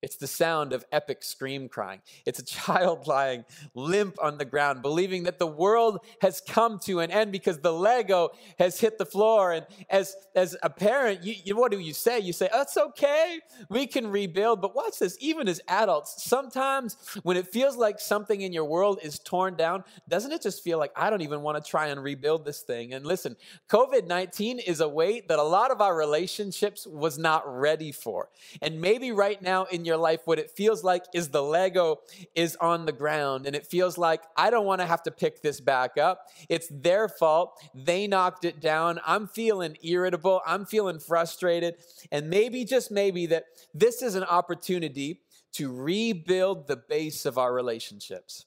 It's 0.00 0.16
the 0.16 0.28
sound 0.28 0.72
of 0.72 0.84
epic 0.92 1.24
scream 1.24 1.68
crying. 1.68 2.00
It's 2.24 2.38
a 2.38 2.44
child 2.58 3.06
lying 3.06 3.44
limp 3.74 4.16
on 4.22 4.38
the 4.38 4.44
ground, 4.44 4.82
believing 4.82 5.24
that 5.24 5.38
the 5.38 5.46
world 5.46 6.00
has 6.20 6.40
come 6.40 6.78
to 6.80 7.00
an 7.00 7.10
end 7.10 7.32
because 7.32 7.58
the 7.58 7.72
Lego 7.72 8.30
has 8.58 8.78
hit 8.78 8.98
the 8.98 9.06
floor. 9.06 9.52
And 9.52 9.66
as, 9.90 10.14
as 10.34 10.56
a 10.62 10.70
parent, 10.70 11.24
you, 11.24 11.34
you, 11.44 11.56
what 11.56 11.72
do 11.72 11.78
you 11.78 11.92
say? 11.92 12.20
You 12.20 12.32
say, 12.32 12.48
That's 12.52 12.76
okay. 12.76 13.40
We 13.68 13.86
can 13.86 14.06
rebuild. 14.06 14.60
But 14.60 14.76
watch 14.76 15.00
this, 15.00 15.16
even 15.20 15.48
as 15.48 15.60
adults, 15.68 16.22
sometimes 16.22 16.96
when 17.22 17.36
it 17.36 17.48
feels 17.48 17.76
like 17.76 17.98
something 17.98 18.40
in 18.40 18.52
your 18.52 18.64
world 18.64 19.00
is 19.02 19.18
torn 19.18 19.56
down, 19.56 19.82
doesn't 20.08 20.30
it 20.30 20.42
just 20.42 20.62
feel 20.62 20.78
like 20.78 20.92
I 20.94 21.10
don't 21.10 21.22
even 21.22 21.42
want 21.42 21.62
to 21.62 21.68
try 21.68 21.88
and 21.88 22.02
rebuild 22.02 22.44
this 22.44 22.60
thing? 22.60 22.94
And 22.94 23.04
listen, 23.04 23.36
COVID 23.68 24.06
19 24.06 24.60
is 24.60 24.80
a 24.80 24.88
weight 24.88 25.28
that 25.28 25.38
a 25.38 25.42
lot 25.42 25.70
of 25.72 25.80
our 25.80 25.96
relationships 25.96 26.86
was 26.86 27.18
not 27.18 27.42
ready 27.46 27.90
for. 27.90 28.28
And 28.62 28.80
maybe 28.80 29.10
right 29.10 29.40
now 29.42 29.64
in 29.64 29.84
your 29.88 29.96
life, 29.96 30.20
what 30.26 30.38
it 30.38 30.50
feels 30.50 30.84
like 30.84 31.04
is 31.12 31.30
the 31.30 31.42
Lego 31.42 31.98
is 32.34 32.54
on 32.60 32.86
the 32.86 32.92
ground 32.92 33.46
and 33.46 33.56
it 33.56 33.66
feels 33.66 33.98
like 33.98 34.22
I 34.36 34.50
don't 34.50 34.66
want 34.66 34.80
to 34.80 34.86
have 34.86 35.02
to 35.04 35.10
pick 35.10 35.42
this 35.42 35.60
back 35.60 35.98
up. 35.98 36.28
It's 36.48 36.68
their 36.70 37.08
fault. 37.08 37.60
They 37.74 38.06
knocked 38.06 38.44
it 38.44 38.60
down. 38.60 39.00
I'm 39.04 39.26
feeling 39.26 39.76
irritable. 39.82 40.42
I'm 40.46 40.66
feeling 40.66 41.00
frustrated. 41.00 41.76
And 42.12 42.30
maybe, 42.30 42.64
just 42.64 42.92
maybe, 42.92 43.26
that 43.26 43.46
this 43.74 44.02
is 44.02 44.14
an 44.14 44.24
opportunity 44.24 45.22
to 45.54 45.72
rebuild 45.72 46.68
the 46.68 46.76
base 46.76 47.26
of 47.26 47.38
our 47.38 47.52
relationships 47.52 48.44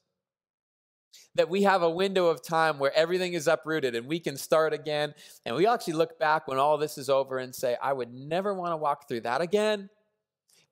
that 1.34 1.48
we 1.48 1.62
have 1.62 1.82
a 1.82 1.90
window 1.90 2.26
of 2.26 2.42
time 2.42 2.78
where 2.78 2.94
everything 2.94 3.32
is 3.32 3.48
uprooted 3.48 3.94
and 3.94 4.06
we 4.06 4.20
can 4.20 4.36
start 4.36 4.72
again. 4.72 5.14
And 5.46 5.56
we 5.56 5.66
actually 5.66 5.94
look 5.94 6.18
back 6.18 6.46
when 6.46 6.58
all 6.58 6.76
this 6.76 6.98
is 6.98 7.08
over 7.08 7.38
and 7.38 7.54
say, 7.54 7.76
I 7.82 7.92
would 7.92 8.12
never 8.12 8.52
want 8.52 8.72
to 8.72 8.76
walk 8.76 9.08
through 9.08 9.22
that 9.22 9.40
again. 9.40 9.88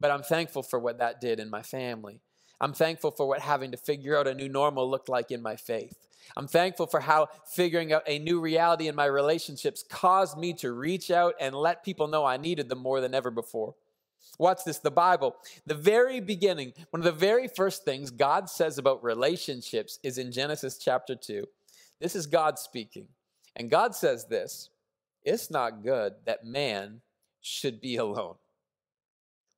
But 0.00 0.11
I'm 0.11 0.23
thankful 0.23 0.62
for 0.62 0.78
what 0.78 0.99
that 0.99 1.21
did 1.21 1.38
in 1.38 1.50
my 1.50 1.62
family. 1.62 2.21
I'm 2.61 2.73
thankful 2.73 3.11
for 3.11 3.26
what 3.26 3.40
having 3.40 3.71
to 3.71 3.76
figure 3.76 4.19
out 4.19 4.26
a 4.26 4.35
new 4.35 4.49
normal 4.49 4.90
looked 4.90 5.09
like 5.09 5.30
in 5.30 5.42
my 5.42 5.57
faith. 5.57 5.95
I'm 6.37 6.47
thankful 6.47 6.87
for 6.87 7.00
how 7.00 7.28
figuring 7.47 7.92
out 7.92 8.02
a 8.07 8.19
new 8.19 8.40
reality 8.40 8.88
in 8.88 8.95
my 8.95 9.07
relationships 9.07 9.83
caused 9.88 10.38
me 10.38 10.52
to 10.54 10.73
reach 10.73 11.11
out 11.11 11.35
and 11.40 11.54
let 11.54 11.85
people 11.85 12.07
know 12.07 12.25
I 12.25 12.37
needed 12.37 12.69
them 12.69 12.78
more 12.78 13.00
than 13.00 13.14
ever 13.14 13.30
before. 13.30 13.75
Watch 14.38 14.61
this 14.64 14.78
the 14.78 14.90
Bible, 14.90 15.37
the 15.66 15.75
very 15.75 16.21
beginning, 16.21 16.73
one 16.90 17.00
of 17.00 17.04
the 17.04 17.12
very 17.12 17.49
first 17.49 17.85
things 17.85 18.11
God 18.11 18.49
says 18.49 18.78
about 18.78 19.02
relationships 19.02 19.99
is 20.02 20.19
in 20.19 20.30
Genesis 20.30 20.78
chapter 20.78 21.14
2. 21.14 21.47
This 22.00 22.14
is 22.14 22.26
God 22.26 22.59
speaking. 22.59 23.09
And 23.57 23.71
God 23.71 23.95
says 23.95 24.26
this 24.26 24.71
It's 25.25 25.50
not 25.50 25.83
good 25.83 26.14
that 26.26 26.45
man 26.45 27.00
should 27.40 27.80
be 27.80 27.97
alone. 27.97 28.37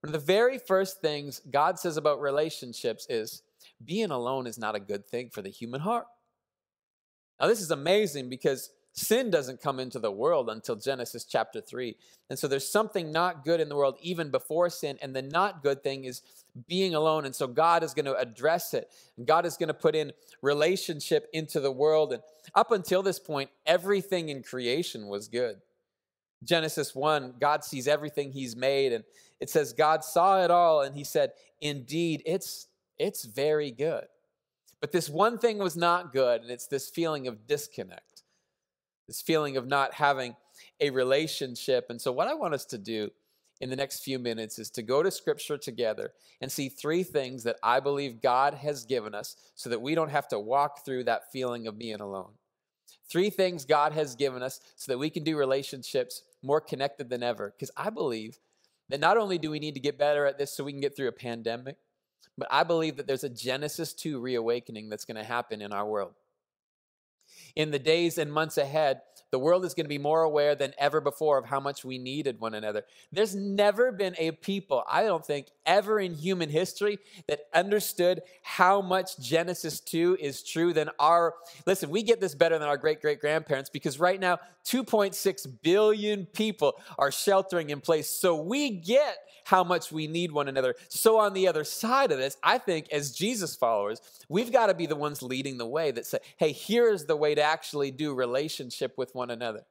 One 0.03 0.13
of 0.15 0.21
the 0.21 0.27
very 0.27 0.59
first 0.59 1.01
things 1.01 1.41
God 1.51 1.79
says 1.79 1.97
about 1.97 2.21
relationships 2.21 3.07
is 3.09 3.43
being 3.85 4.11
alone 4.11 4.49
is 4.49 4.59
not 4.59 4.75
a 4.75 4.81
good 4.81 5.07
thing 5.07 5.31
for 5.31 5.43
the 5.43 5.49
human 5.49 5.81
heart. 5.81 6.07
Now, 7.41 7.47
this 7.47 7.61
is 7.61 7.71
amazing 7.71 8.29
because 8.29 8.71
sin 8.93 9.31
doesn't 9.31 9.63
come 9.63 9.79
into 9.79 10.01
the 10.01 10.11
world 10.11 10.51
until 10.51 10.75
Genesis 10.75 11.25
chapter 11.25 11.61
3. 11.61 11.97
And 12.31 12.39
so 12.39 12.49
there's 12.49 12.69
something 12.69 13.13
not 13.13 13.45
good 13.45 13.61
in 13.61 13.69
the 13.69 13.77
world 13.77 13.97
even 14.03 14.31
before 14.31 14.71
sin. 14.71 14.99
And 15.01 15.15
the 15.15 15.23
not 15.23 15.63
good 15.63 15.85
thing 15.85 16.05
is 16.05 16.23
being 16.67 16.97
alone. 16.97 17.25
And 17.25 17.35
so 17.35 17.47
God 17.47 17.85
is 17.85 17.95
going 17.95 18.07
to 18.07 18.17
address 18.17 18.75
it. 18.75 18.91
God 19.25 19.47
is 19.47 19.57
going 19.57 19.69
to 19.69 19.75
put 19.75 19.95
in 19.95 20.13
relationship 20.43 21.29
into 21.33 21.61
the 21.61 21.73
world. 21.73 22.13
And 22.13 22.23
up 22.57 22.73
until 22.73 23.03
this 23.03 23.21
point, 23.21 23.51
everything 23.67 24.31
in 24.31 24.43
creation 24.43 25.07
was 25.07 25.29
good. 25.29 25.61
Genesis 26.45 26.95
1, 26.95 27.35
God 27.41 27.65
sees 27.65 27.87
everything 27.87 28.33
he's 28.33 28.57
made 28.57 28.93
and 28.93 29.05
it 29.43 29.51
says 29.51 29.73
God 29.73 30.05
saw 30.05 30.45
it 30.45 30.53
all 30.53 30.83
and 30.83 30.97
he 30.97 31.03
said, 31.03 31.33
"Indeed, 31.61 32.23
it's 32.25 32.69
it's 32.97 33.25
very 33.25 33.73
good." 33.73 34.07
But 34.81 34.93
this 34.93 35.11
one 35.11 35.37
thing 35.37 35.59
was 35.59 35.77
not 35.77 36.13
good 36.13 36.43
and 36.43 36.51
it's 36.51 36.69
this 36.69 36.89
feeling 36.89 37.27
of 37.27 37.49
disconnect. 37.49 38.23
This 39.09 39.21
feeling 39.21 39.57
of 39.57 39.67
not 39.67 39.95
having 39.95 40.37
a 40.79 40.91
relationship. 40.91 41.87
And 41.91 42.01
so 42.01 42.13
what 42.13 42.29
I 42.29 42.35
want 42.35 42.55
us 42.55 42.65
to 42.67 42.79
do 42.79 43.11
in 43.61 43.69
the 43.69 43.75
next 43.75 44.05
few 44.05 44.21
minutes 44.21 44.61
is 44.61 44.71
to 44.71 44.83
go 44.83 45.03
to 45.03 45.11
scripture 45.11 45.59
together 45.59 46.13
and 46.41 46.51
see 46.51 46.69
three 46.69 47.03
things 47.03 47.43
that 47.43 47.57
I 47.65 47.81
believe 47.81 48.23
God 48.23 48.55
has 48.55 48.85
given 48.85 49.13
us 49.13 49.35
so 49.57 49.69
that 49.71 49.83
we 49.83 49.97
don't 49.97 50.11
have 50.11 50.29
to 50.29 50.39
walk 50.39 50.85
through 50.85 51.03
that 51.05 51.33
feeling 51.33 51.67
of 51.67 51.81
being 51.81 52.01
alone. 52.01 52.31
Three 53.09 53.31
things 53.31 53.65
God 53.65 53.93
has 53.93 54.15
given 54.15 54.41
us 54.41 54.61
so 54.77 54.93
that 54.93 54.99
we 54.99 55.11
can 55.11 55.25
do 55.25 55.37
relationships 55.37 56.23
more 56.43 56.61
connected 56.61 57.11
than 57.11 57.25
ever. 57.25 57.53
Because 57.57 57.73
I 57.77 57.91
believe 57.91 58.39
that 58.89 59.01
not 59.01 59.17
only 59.17 59.39
do 59.39 59.51
we 59.51 59.59
need 59.59 59.75
to 59.75 59.81
get 59.81 59.99
better 59.99 60.27
at 60.27 60.39
this 60.39 60.53
so 60.53 60.65
we 60.65 60.73
can 60.73 60.81
get 60.81 60.97
through 60.97 61.09
a 61.09 61.13
pandemic, 61.13 61.77
but 62.37 62.49
I 62.51 62.65
believe 62.65 62.97
that 62.97 63.07
there's 63.07 63.25
a 63.25 63.29
Genesis 63.29 63.93
2 63.93 64.21
reawakening 64.21 64.89
that's 64.89 65.05
going 65.05 65.17
to 65.17 65.25
happen 65.25 65.61
in 65.61 65.73
our 65.73 65.87
world. 65.87 66.15
In 67.55 67.71
the 67.71 67.79
days 67.79 68.19
and 68.19 68.33
months 68.33 68.57
ahead, 68.57 69.03
the 69.33 69.39
world 69.39 69.65
is 69.65 69.73
going 69.73 69.87
to 69.87 69.89
be 69.89 69.99
more 69.99 70.23
aware 70.23 70.55
than 70.55 70.75
ever 70.79 71.01
before 71.01 71.39
of 71.39 71.47
how 71.47 71.59
much 71.59 71.87
we 71.87 71.97
needed 71.97 72.39
one 72.39 72.53
another. 72.53 72.85
There's 73.13 73.35
never 73.35 73.91
been 73.91 74.15
a 74.19 74.33
people, 74.33 74.85
I 74.87 75.05
don't 75.05 75.25
think, 75.25 75.47
ever 75.65 75.99
in 75.99 76.13
human 76.13 76.51
history 76.51 76.99
that 77.29 77.47
understood 77.55 78.21
how 78.43 78.83
much 78.83 79.19
Genesis 79.19 79.81
2 79.81 80.19
is 80.21 80.43
true 80.43 80.75
than 80.75 80.91
our. 80.99 81.35
Listen, 81.67 81.89
we 81.89 82.03
get 82.03 82.21
this 82.21 82.35
better 82.35 82.59
than 82.59 82.69
our 82.69 82.77
great 82.77 83.01
great 83.01 83.21
grandparents 83.21 83.71
because 83.71 83.99
right 83.99 84.21
now, 84.21 84.39
2.6 84.67 85.47
billion 85.63 86.27
people 86.27 86.75
are 86.99 87.11
sheltering 87.11 87.71
in 87.71 87.81
place. 87.81 88.09
So 88.09 88.37
we 88.37 88.71
get 88.71 89.17
how 89.45 89.65
much 89.65 89.91
we 89.91 90.07
need 90.07 90.33
one 90.33 90.49
another. 90.49 90.75
So, 90.89 91.19
on 91.19 91.33
the 91.33 91.49
other 91.49 91.65
side 91.65 92.13
of 92.13 92.19
this, 92.19 92.37
I 92.43 92.59
think 92.59 92.93
as 92.93 93.13
Jesus 93.13 93.57
followers, 93.57 94.01
we've 94.29 94.53
got 94.53 94.67
to 94.67 94.75
be 94.75 94.87
the 94.87 94.97
ones 94.97 95.23
leading 95.23 95.59
the 95.59 95.67
way 95.67 95.91
that 95.91 96.07
say, 96.07 96.19
hey, 96.37 96.53
here's 96.53 97.05
the 97.05 97.17
way 97.17 97.35
to 97.35 97.42
actually 97.43 97.91
do 97.91 98.15
relationship 98.15 98.95
with 98.97 99.15
one 99.15 99.31
another. 99.31 99.65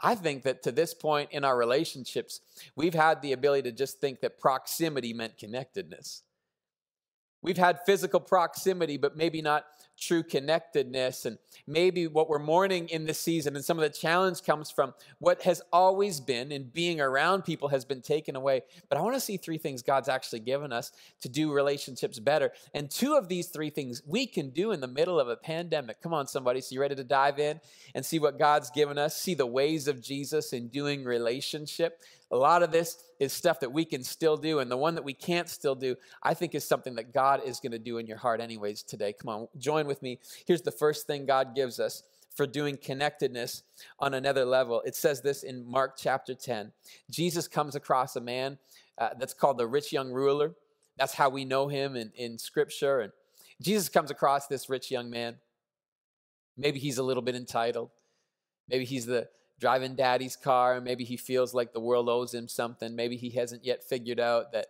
I 0.00 0.14
think 0.14 0.44
that 0.44 0.62
to 0.62 0.72
this 0.72 0.94
point 0.94 1.32
in 1.32 1.44
our 1.44 1.56
relationships, 1.56 2.40
we've 2.76 2.94
had 2.94 3.20
the 3.20 3.32
ability 3.32 3.70
to 3.70 3.76
just 3.76 4.00
think 4.00 4.20
that 4.20 4.38
proximity 4.38 5.12
meant 5.12 5.38
connectedness. 5.38 6.22
We've 7.42 7.56
had 7.56 7.80
physical 7.84 8.20
proximity, 8.20 8.96
but 8.96 9.16
maybe 9.16 9.42
not 9.42 9.64
true 9.98 10.22
connectedness. 10.22 11.26
And 11.26 11.38
maybe 11.66 12.06
what 12.06 12.28
we're 12.28 12.38
mourning 12.38 12.88
in 12.88 13.04
this 13.04 13.18
season 13.18 13.56
and 13.56 13.64
some 13.64 13.78
of 13.78 13.82
the 13.82 13.96
challenge 13.96 14.42
comes 14.42 14.70
from 14.70 14.94
what 15.18 15.42
has 15.42 15.60
always 15.72 16.20
been 16.20 16.52
and 16.52 16.72
being 16.72 17.00
around 17.00 17.42
people 17.42 17.68
has 17.68 17.84
been 17.84 18.00
taken 18.00 18.36
away. 18.36 18.62
But 18.88 18.98
I 18.98 19.02
want 19.02 19.14
to 19.14 19.20
see 19.20 19.36
three 19.36 19.58
things 19.58 19.82
God's 19.82 20.08
actually 20.08 20.40
given 20.40 20.72
us 20.72 20.92
to 21.20 21.28
do 21.28 21.52
relationships 21.52 22.18
better. 22.18 22.52
And 22.74 22.90
two 22.90 23.14
of 23.14 23.28
these 23.28 23.48
three 23.48 23.70
things 23.70 24.02
we 24.06 24.26
can 24.26 24.50
do 24.50 24.72
in 24.72 24.80
the 24.80 24.88
middle 24.88 25.18
of 25.18 25.28
a 25.28 25.36
pandemic. 25.36 26.00
Come 26.02 26.14
on, 26.14 26.26
somebody. 26.26 26.60
So 26.60 26.74
you 26.74 26.80
ready 26.80 26.94
to 26.94 27.04
dive 27.04 27.38
in 27.38 27.60
and 27.94 28.04
see 28.04 28.18
what 28.18 28.38
God's 28.38 28.70
given 28.70 28.98
us? 28.98 29.16
See 29.16 29.34
the 29.34 29.46
ways 29.46 29.88
of 29.88 30.00
Jesus 30.00 30.52
in 30.52 30.68
doing 30.68 31.04
relationship. 31.04 32.00
A 32.30 32.36
lot 32.36 32.62
of 32.62 32.70
this 32.70 32.98
is 33.18 33.32
stuff 33.32 33.60
that 33.60 33.72
we 33.72 33.84
can 33.84 34.02
still 34.02 34.36
do. 34.36 34.58
And 34.58 34.70
the 34.70 34.76
one 34.76 34.94
that 34.94 35.04
we 35.04 35.14
can't 35.14 35.48
still 35.48 35.74
do, 35.74 35.96
I 36.22 36.34
think 36.34 36.54
is 36.54 36.64
something 36.64 36.94
that 36.96 37.12
God 37.12 37.42
is 37.44 37.58
going 37.60 37.72
to 37.72 37.78
do 37.78 37.98
in 37.98 38.06
your 38.06 38.18
heart, 38.18 38.40
anyways, 38.40 38.82
today. 38.82 39.14
Come 39.14 39.28
on, 39.28 39.48
join 39.56 39.86
with 39.86 40.02
me. 40.02 40.18
Here's 40.46 40.62
the 40.62 40.70
first 40.70 41.06
thing 41.06 41.24
God 41.24 41.54
gives 41.54 41.80
us 41.80 42.02
for 42.34 42.46
doing 42.46 42.76
connectedness 42.76 43.62
on 43.98 44.14
another 44.14 44.44
level. 44.44 44.82
It 44.84 44.94
says 44.94 45.22
this 45.22 45.42
in 45.42 45.68
Mark 45.68 45.96
chapter 45.96 46.34
10. 46.34 46.70
Jesus 47.10 47.48
comes 47.48 47.74
across 47.74 48.14
a 48.14 48.20
man 48.20 48.58
uh, 48.98 49.10
that's 49.18 49.34
called 49.34 49.58
the 49.58 49.66
rich 49.66 49.92
young 49.92 50.12
ruler. 50.12 50.54
That's 50.96 51.14
how 51.14 51.30
we 51.30 51.44
know 51.44 51.68
him 51.68 51.96
in, 51.96 52.12
in 52.14 52.38
scripture. 52.38 53.00
And 53.00 53.12
Jesus 53.60 53.88
comes 53.88 54.10
across 54.10 54.46
this 54.46 54.68
rich 54.68 54.90
young 54.90 55.10
man. 55.10 55.36
Maybe 56.56 56.78
he's 56.78 56.98
a 56.98 57.02
little 57.02 57.22
bit 57.22 57.34
entitled. 57.34 57.90
Maybe 58.68 58.84
he's 58.84 59.06
the 59.06 59.28
driving 59.58 59.94
daddy's 59.94 60.36
car. 60.36 60.76
And 60.76 60.84
maybe 60.84 61.04
he 61.04 61.16
feels 61.16 61.54
like 61.54 61.72
the 61.72 61.80
world 61.80 62.08
owes 62.08 62.34
him 62.34 62.48
something. 62.48 62.94
Maybe 62.94 63.16
he 63.16 63.30
hasn't 63.30 63.64
yet 63.64 63.84
figured 63.84 64.20
out 64.20 64.52
that 64.52 64.66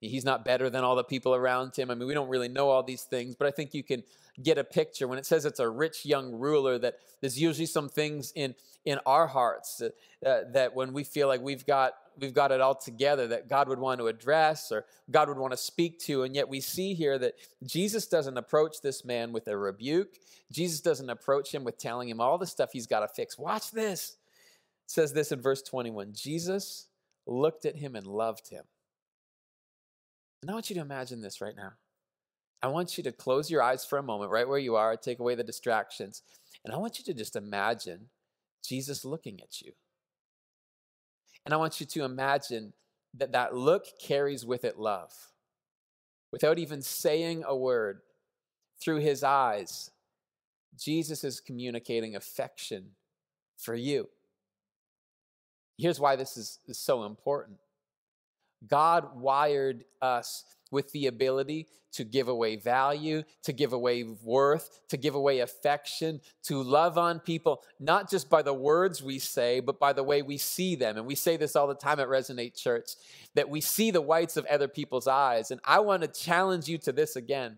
he's 0.00 0.24
not 0.24 0.44
better 0.44 0.68
than 0.68 0.84
all 0.84 0.96
the 0.96 1.04
people 1.04 1.34
around 1.34 1.76
him. 1.76 1.90
I 1.90 1.94
mean, 1.94 2.08
we 2.08 2.14
don't 2.14 2.28
really 2.28 2.48
know 2.48 2.68
all 2.68 2.82
these 2.82 3.02
things, 3.02 3.34
but 3.36 3.46
I 3.46 3.50
think 3.50 3.74
you 3.74 3.82
can 3.82 4.02
get 4.42 4.58
a 4.58 4.64
picture 4.64 5.06
when 5.06 5.18
it 5.18 5.26
says 5.26 5.44
it's 5.44 5.60
a 5.60 5.68
rich 5.68 6.06
young 6.06 6.32
ruler 6.32 6.78
that 6.78 6.96
there's 7.20 7.40
usually 7.40 7.66
some 7.66 7.88
things 7.88 8.32
in 8.34 8.54
in 8.84 8.98
our 9.06 9.28
hearts 9.28 9.80
uh, 9.80 10.40
that 10.52 10.74
when 10.74 10.92
we 10.92 11.04
feel 11.04 11.28
like 11.28 11.40
we've 11.40 11.66
got 11.66 11.92
we've 12.18 12.34
got 12.34 12.50
it 12.50 12.60
all 12.60 12.74
together 12.74 13.28
that 13.28 13.48
God 13.48 13.68
would 13.68 13.78
want 13.78 14.00
to 14.00 14.08
address 14.08 14.72
or 14.72 14.86
God 15.10 15.28
would 15.28 15.38
want 15.38 15.52
to 15.52 15.56
speak 15.56 15.98
to 16.00 16.22
and 16.22 16.34
yet 16.34 16.48
we 16.48 16.60
see 16.60 16.94
here 16.94 17.18
that 17.18 17.34
Jesus 17.64 18.06
doesn't 18.06 18.36
approach 18.36 18.80
this 18.82 19.04
man 19.04 19.32
with 19.32 19.46
a 19.48 19.56
rebuke. 19.56 20.18
Jesus 20.50 20.80
doesn't 20.80 21.10
approach 21.10 21.54
him 21.54 21.62
with 21.62 21.78
telling 21.78 22.08
him 22.08 22.20
all 22.20 22.38
the 22.38 22.46
stuff 22.46 22.70
he's 22.72 22.86
got 22.86 23.00
to 23.00 23.08
fix. 23.08 23.38
Watch 23.38 23.70
this 23.70 24.16
says 24.86 25.12
this 25.12 25.32
in 25.32 25.40
verse 25.40 25.62
21 25.62 26.12
Jesus 26.14 26.88
looked 27.26 27.64
at 27.64 27.76
him 27.76 27.94
and 27.94 28.06
loved 28.06 28.48
him. 28.48 28.64
And 30.42 30.50
I 30.50 30.54
want 30.54 30.70
you 30.70 30.74
to 30.74 30.82
imagine 30.82 31.20
this 31.20 31.40
right 31.40 31.56
now. 31.56 31.72
I 32.62 32.68
want 32.68 32.96
you 32.96 33.04
to 33.04 33.12
close 33.12 33.50
your 33.50 33.62
eyes 33.62 33.84
for 33.84 33.98
a 33.98 34.02
moment, 34.02 34.30
right 34.30 34.48
where 34.48 34.58
you 34.58 34.76
are, 34.76 34.96
take 34.96 35.18
away 35.18 35.34
the 35.34 35.44
distractions. 35.44 36.22
And 36.64 36.72
I 36.72 36.76
want 36.76 36.98
you 36.98 37.04
to 37.06 37.14
just 37.14 37.36
imagine 37.36 38.08
Jesus 38.64 39.04
looking 39.04 39.40
at 39.40 39.60
you. 39.60 39.72
And 41.44 41.52
I 41.52 41.56
want 41.56 41.80
you 41.80 41.86
to 41.86 42.04
imagine 42.04 42.72
that 43.14 43.32
that 43.32 43.54
look 43.54 43.86
carries 44.00 44.44
with 44.44 44.64
it 44.64 44.78
love. 44.78 45.12
Without 46.30 46.58
even 46.58 46.82
saying 46.82 47.44
a 47.46 47.56
word, 47.56 48.00
through 48.82 48.98
his 48.98 49.22
eyes, 49.22 49.90
Jesus 50.76 51.24
is 51.24 51.40
communicating 51.40 52.16
affection 52.16 52.90
for 53.56 53.74
you. 53.74 54.08
Here's 55.82 55.98
why 55.98 56.14
this 56.14 56.36
is, 56.36 56.60
is 56.66 56.78
so 56.78 57.02
important 57.04 57.58
God 58.68 59.16
wired 59.16 59.84
us 60.00 60.44
with 60.70 60.92
the 60.92 61.08
ability 61.08 61.66
to 61.94 62.04
give 62.04 62.28
away 62.28 62.54
value, 62.54 63.24
to 63.42 63.52
give 63.52 63.72
away 63.72 64.04
worth, 64.04 64.78
to 64.88 64.96
give 64.96 65.16
away 65.16 65.40
affection, 65.40 66.20
to 66.44 66.62
love 66.62 66.96
on 66.96 67.18
people, 67.18 67.62
not 67.80 68.08
just 68.08 68.30
by 68.30 68.40
the 68.42 68.54
words 68.54 69.02
we 69.02 69.18
say, 69.18 69.58
but 69.58 69.80
by 69.80 69.92
the 69.92 70.04
way 70.04 70.22
we 70.22 70.38
see 70.38 70.76
them. 70.76 70.96
And 70.96 71.04
we 71.04 71.16
say 71.16 71.36
this 71.36 71.56
all 71.56 71.66
the 71.66 71.74
time 71.74 71.98
at 71.98 72.06
Resonate 72.06 72.56
Church 72.56 72.92
that 73.34 73.50
we 73.50 73.60
see 73.60 73.90
the 73.90 74.00
whites 74.00 74.36
of 74.36 74.46
other 74.46 74.68
people's 74.68 75.08
eyes. 75.08 75.50
And 75.50 75.60
I 75.64 75.80
want 75.80 76.02
to 76.02 76.08
challenge 76.08 76.68
you 76.68 76.78
to 76.78 76.92
this 76.92 77.16
again 77.16 77.56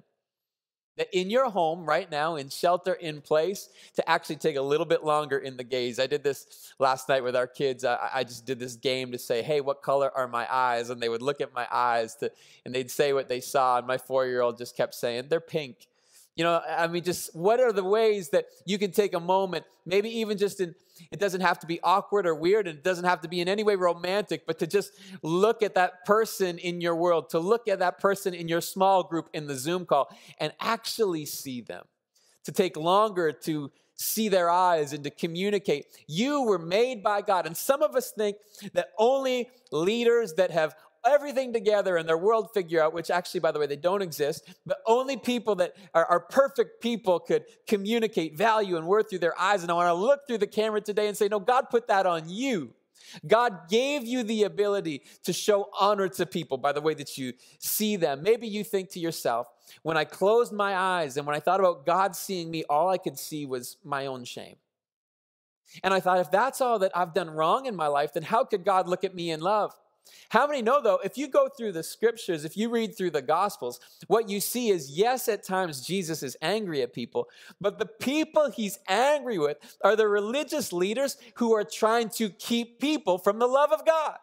that 0.96 1.08
in 1.12 1.30
your 1.30 1.50
home 1.50 1.84
right 1.84 2.10
now, 2.10 2.36
in 2.36 2.48
shelter 2.48 2.94
in 2.94 3.20
place, 3.20 3.68
to 3.96 4.08
actually 4.08 4.36
take 4.36 4.56
a 4.56 4.62
little 4.62 4.86
bit 4.86 5.04
longer 5.04 5.38
in 5.38 5.56
the 5.56 5.64
gaze. 5.64 5.98
I 5.98 6.06
did 6.06 6.22
this 6.22 6.72
last 6.78 7.08
night 7.08 7.24
with 7.24 7.34
our 7.34 7.46
kids. 7.46 7.84
I, 7.84 8.10
I, 8.14 8.24
just 8.24 8.46
did 8.46 8.58
this 8.58 8.76
game 8.76 9.12
to 9.12 9.18
say, 9.18 9.42
hey, 9.42 9.60
what 9.60 9.82
color 9.82 10.10
are 10.14 10.28
my 10.28 10.46
eyes? 10.52 10.90
And 10.90 11.00
they 11.00 11.08
would 11.08 11.22
look 11.22 11.40
at 11.40 11.52
my 11.52 11.66
eyes 11.70 12.14
to, 12.16 12.30
and 12.64 12.74
they'd 12.74 12.90
say 12.90 13.12
what 13.12 13.28
they 13.28 13.40
saw. 13.40 13.78
And 13.78 13.86
my 13.86 13.98
four 13.98 14.26
year 14.26 14.40
old 14.40 14.58
just 14.58 14.76
kept 14.76 14.94
saying, 14.94 15.24
they're 15.28 15.40
pink. 15.40 15.88
You 16.36 16.42
know, 16.42 16.60
I 16.68 16.88
mean, 16.88 17.04
just 17.04 17.34
what 17.34 17.60
are 17.60 17.72
the 17.72 17.84
ways 17.84 18.30
that 18.30 18.46
you 18.64 18.76
can 18.76 18.90
take 18.90 19.14
a 19.14 19.20
moment, 19.20 19.64
maybe 19.86 20.08
even 20.18 20.36
just 20.36 20.60
in, 20.60 20.74
it 21.12 21.20
doesn't 21.20 21.42
have 21.42 21.60
to 21.60 21.66
be 21.66 21.80
awkward 21.82 22.26
or 22.26 22.34
weird, 22.34 22.66
and 22.66 22.76
it 22.78 22.82
doesn't 22.82 23.04
have 23.04 23.20
to 23.20 23.28
be 23.28 23.40
in 23.40 23.48
any 23.48 23.62
way 23.62 23.76
romantic, 23.76 24.44
but 24.46 24.58
to 24.58 24.66
just 24.66 24.92
look 25.22 25.62
at 25.62 25.74
that 25.76 26.04
person 26.04 26.58
in 26.58 26.80
your 26.80 26.96
world, 26.96 27.30
to 27.30 27.38
look 27.38 27.68
at 27.68 27.78
that 27.78 28.00
person 28.00 28.34
in 28.34 28.48
your 28.48 28.60
small 28.60 29.04
group 29.04 29.28
in 29.32 29.46
the 29.46 29.54
Zoom 29.54 29.86
call 29.86 30.08
and 30.40 30.52
actually 30.60 31.24
see 31.24 31.60
them, 31.60 31.84
to 32.44 32.50
take 32.50 32.76
longer 32.76 33.30
to 33.30 33.70
see 33.96 34.28
their 34.28 34.50
eyes 34.50 34.92
and 34.92 35.04
to 35.04 35.10
communicate. 35.10 35.86
You 36.08 36.42
were 36.42 36.58
made 36.58 37.00
by 37.00 37.22
God. 37.22 37.46
And 37.46 37.56
some 37.56 37.80
of 37.80 37.94
us 37.94 38.10
think 38.10 38.38
that 38.72 38.88
only 38.98 39.50
leaders 39.70 40.34
that 40.34 40.50
have 40.50 40.74
everything 41.06 41.52
together 41.52 41.96
and 41.96 42.08
their 42.08 42.18
world 42.18 42.50
figure 42.54 42.82
out, 42.82 42.92
which 42.92 43.10
actually, 43.10 43.40
by 43.40 43.52
the 43.52 43.58
way, 43.58 43.66
they 43.66 43.76
don't 43.76 44.02
exist, 44.02 44.48
but 44.66 44.78
only 44.86 45.16
people 45.16 45.54
that 45.56 45.74
are, 45.94 46.04
are 46.06 46.20
perfect 46.20 46.80
people 46.80 47.20
could 47.20 47.44
communicate 47.66 48.36
value 48.36 48.76
and 48.76 48.86
worth 48.86 49.10
through 49.10 49.18
their 49.20 49.38
eyes. 49.40 49.62
And 49.62 49.70
I 49.70 49.74
want 49.74 49.88
to 49.88 49.94
look 49.94 50.26
through 50.26 50.38
the 50.38 50.46
camera 50.46 50.80
today 50.80 51.08
and 51.08 51.16
say, 51.16 51.28
no, 51.28 51.40
God 51.40 51.70
put 51.70 51.88
that 51.88 52.06
on 52.06 52.28
you. 52.28 52.74
God 53.26 53.68
gave 53.68 54.04
you 54.04 54.22
the 54.22 54.44
ability 54.44 55.02
to 55.24 55.32
show 55.32 55.68
honor 55.78 56.08
to 56.08 56.26
people 56.26 56.56
by 56.58 56.72
the 56.72 56.80
way 56.80 56.94
that 56.94 57.18
you 57.18 57.34
see 57.58 57.96
them. 57.96 58.22
Maybe 58.22 58.46
you 58.46 58.64
think 58.64 58.90
to 58.90 59.00
yourself, 59.00 59.46
when 59.82 59.96
I 59.96 60.04
closed 60.04 60.52
my 60.52 60.74
eyes 60.76 61.16
and 61.16 61.26
when 61.26 61.36
I 61.36 61.40
thought 61.40 61.60
about 61.60 61.86
God 61.86 62.16
seeing 62.16 62.50
me, 62.50 62.64
all 62.64 62.88
I 62.88 62.98
could 62.98 63.18
see 63.18 63.46
was 63.46 63.76
my 63.84 64.06
own 64.06 64.24
shame. 64.24 64.56
And 65.82 65.92
I 65.92 66.00
thought, 66.00 66.18
if 66.20 66.30
that's 66.30 66.60
all 66.60 66.78
that 66.80 66.96
I've 66.96 67.14
done 67.14 67.30
wrong 67.30 67.66
in 67.66 67.74
my 67.74 67.88
life, 67.88 68.12
then 68.12 68.22
how 68.22 68.44
could 68.44 68.64
God 68.64 68.88
look 68.88 69.04
at 69.04 69.14
me 69.14 69.30
in 69.30 69.40
love? 69.40 69.74
How 70.28 70.46
many 70.46 70.62
know, 70.62 70.80
though, 70.82 70.98
if 71.04 71.16
you 71.16 71.28
go 71.28 71.48
through 71.48 71.72
the 71.72 71.82
scriptures, 71.82 72.44
if 72.44 72.56
you 72.56 72.68
read 72.68 72.96
through 72.96 73.10
the 73.10 73.22
gospels, 73.22 73.80
what 74.06 74.28
you 74.28 74.40
see 74.40 74.70
is 74.70 74.90
yes, 74.90 75.28
at 75.28 75.44
times 75.44 75.86
Jesus 75.86 76.22
is 76.22 76.36
angry 76.42 76.82
at 76.82 76.92
people, 76.92 77.28
but 77.60 77.78
the 77.78 77.86
people 77.86 78.50
he's 78.50 78.78
angry 78.88 79.38
with 79.38 79.58
are 79.82 79.96
the 79.96 80.08
religious 80.08 80.72
leaders 80.72 81.16
who 81.36 81.54
are 81.54 81.64
trying 81.64 82.08
to 82.10 82.30
keep 82.30 82.80
people 82.80 83.18
from 83.18 83.38
the 83.38 83.46
love 83.46 83.72
of 83.72 83.84
God. 83.86 84.18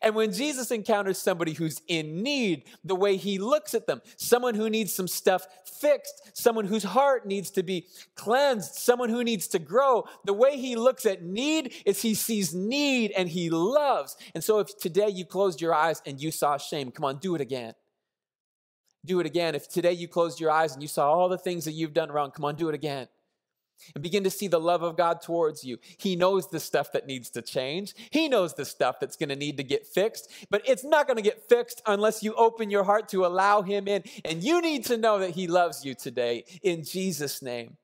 And 0.00 0.14
when 0.14 0.32
Jesus 0.32 0.70
encounters 0.70 1.18
somebody 1.18 1.52
who's 1.52 1.82
in 1.88 2.22
need, 2.22 2.64
the 2.84 2.94
way 2.94 3.16
he 3.16 3.38
looks 3.38 3.74
at 3.74 3.86
them, 3.86 4.00
someone 4.16 4.54
who 4.54 4.70
needs 4.70 4.94
some 4.94 5.08
stuff 5.08 5.46
fixed, 5.64 6.36
someone 6.36 6.64
whose 6.64 6.84
heart 6.84 7.26
needs 7.26 7.50
to 7.50 7.62
be 7.62 7.86
cleansed, 8.14 8.74
someone 8.74 9.10
who 9.10 9.24
needs 9.24 9.48
to 9.48 9.58
grow, 9.58 10.04
the 10.24 10.32
way 10.32 10.56
he 10.56 10.76
looks 10.76 11.04
at 11.04 11.22
need 11.22 11.74
is 11.84 12.00
he 12.00 12.14
sees 12.14 12.54
need 12.54 13.12
and 13.12 13.28
he 13.28 13.50
loves. 13.50 14.16
And 14.34 14.42
so 14.42 14.60
if 14.60 14.78
today 14.78 15.08
you 15.08 15.24
closed 15.24 15.60
your 15.60 15.74
eyes 15.74 16.00
and 16.06 16.20
you 16.20 16.30
saw 16.30 16.56
shame, 16.56 16.90
come 16.90 17.04
on, 17.04 17.18
do 17.18 17.34
it 17.34 17.40
again. 17.40 17.74
Do 19.04 19.18
it 19.18 19.26
again. 19.26 19.54
If 19.56 19.68
today 19.68 19.92
you 19.92 20.06
closed 20.06 20.40
your 20.40 20.50
eyes 20.50 20.74
and 20.74 20.82
you 20.82 20.88
saw 20.88 21.12
all 21.12 21.28
the 21.28 21.38
things 21.38 21.64
that 21.64 21.72
you've 21.72 21.92
done 21.92 22.10
wrong, 22.10 22.30
come 22.30 22.44
on, 22.44 22.54
do 22.54 22.68
it 22.68 22.74
again 22.74 23.08
and 23.94 24.02
begin 24.02 24.24
to 24.24 24.30
see 24.30 24.48
the 24.48 24.60
love 24.60 24.82
of 24.82 24.96
God 24.96 25.22
towards 25.22 25.64
you. 25.64 25.78
He 25.98 26.16
knows 26.16 26.48
the 26.48 26.60
stuff 26.60 26.92
that 26.92 27.06
needs 27.06 27.30
to 27.30 27.42
change. 27.42 27.94
He 28.10 28.28
knows 28.28 28.54
the 28.54 28.64
stuff 28.64 29.00
that's 29.00 29.16
going 29.16 29.28
to 29.28 29.36
need 29.36 29.56
to 29.56 29.64
get 29.64 29.86
fixed, 29.86 30.30
but 30.50 30.62
it's 30.66 30.84
not 30.84 31.06
going 31.06 31.16
to 31.16 31.22
get 31.22 31.48
fixed 31.48 31.82
unless 31.86 32.22
you 32.22 32.34
open 32.34 32.70
your 32.70 32.84
heart 32.84 33.08
to 33.10 33.26
allow 33.26 33.62
Him 33.62 33.88
in. 33.88 34.04
And 34.24 34.42
you 34.42 34.60
need 34.60 34.84
to 34.86 34.96
know 34.96 35.18
that 35.18 35.30
He 35.30 35.46
loves 35.46 35.84
you 35.84 35.94
today 35.94 36.44
in 36.62 36.84
Jesus' 36.84 37.42
name. 37.42 37.76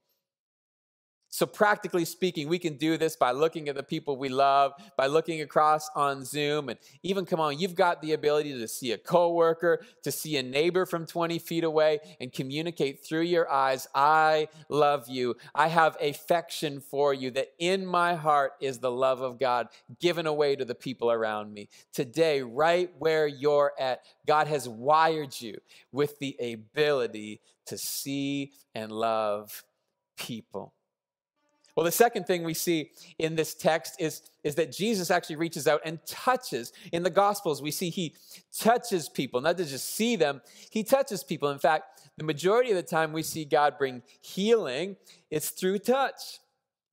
So, 1.30 1.44
practically 1.44 2.06
speaking, 2.06 2.48
we 2.48 2.58
can 2.58 2.76
do 2.78 2.96
this 2.96 3.14
by 3.14 3.32
looking 3.32 3.68
at 3.68 3.74
the 3.74 3.82
people 3.82 4.16
we 4.16 4.30
love, 4.30 4.72
by 4.96 5.08
looking 5.08 5.42
across 5.42 5.90
on 5.94 6.24
Zoom, 6.24 6.70
and 6.70 6.78
even 7.02 7.26
come 7.26 7.38
on, 7.38 7.58
you've 7.58 7.74
got 7.74 8.00
the 8.00 8.14
ability 8.14 8.58
to 8.58 8.66
see 8.66 8.92
a 8.92 8.98
coworker, 8.98 9.84
to 10.04 10.10
see 10.10 10.38
a 10.38 10.42
neighbor 10.42 10.86
from 10.86 11.04
20 11.04 11.38
feet 11.38 11.64
away, 11.64 11.98
and 12.18 12.32
communicate 12.32 13.04
through 13.04 13.22
your 13.22 13.50
eyes, 13.50 13.86
I 13.94 14.48
love 14.70 15.06
you. 15.08 15.36
I 15.54 15.68
have 15.68 15.98
affection 16.00 16.80
for 16.80 17.12
you, 17.12 17.30
that 17.32 17.52
in 17.58 17.84
my 17.84 18.14
heart 18.14 18.52
is 18.60 18.78
the 18.78 18.90
love 18.90 19.20
of 19.20 19.38
God 19.38 19.68
given 20.00 20.26
away 20.26 20.56
to 20.56 20.64
the 20.64 20.74
people 20.74 21.12
around 21.12 21.52
me. 21.52 21.68
Today, 21.92 22.40
right 22.40 22.90
where 22.98 23.26
you're 23.26 23.72
at, 23.78 24.00
God 24.26 24.46
has 24.46 24.66
wired 24.66 25.38
you 25.38 25.58
with 25.92 26.18
the 26.20 26.36
ability 26.40 27.42
to 27.66 27.76
see 27.76 28.52
and 28.74 28.90
love 28.90 29.62
people. 30.16 30.72
Well, 31.76 31.84
the 31.84 31.92
second 31.92 32.26
thing 32.26 32.42
we 32.42 32.54
see 32.54 32.90
in 33.18 33.36
this 33.36 33.54
text 33.54 34.00
is, 34.00 34.22
is 34.42 34.56
that 34.56 34.72
Jesus 34.72 35.10
actually 35.10 35.36
reaches 35.36 35.68
out 35.68 35.80
and 35.84 36.04
touches. 36.06 36.72
In 36.92 37.02
the 37.04 37.10
Gospels, 37.10 37.62
we 37.62 37.70
see 37.70 37.88
he 37.88 38.14
touches 38.56 39.08
people, 39.08 39.40
not 39.40 39.56
to 39.58 39.64
just 39.64 39.94
see 39.94 40.16
them, 40.16 40.40
he 40.70 40.82
touches 40.82 41.22
people. 41.22 41.50
In 41.50 41.58
fact, 41.58 42.10
the 42.16 42.24
majority 42.24 42.70
of 42.70 42.76
the 42.76 42.82
time 42.82 43.12
we 43.12 43.22
see 43.22 43.44
God 43.44 43.78
bring 43.78 44.02
healing, 44.20 44.96
it's 45.30 45.50
through 45.50 45.78
touch. 45.78 46.40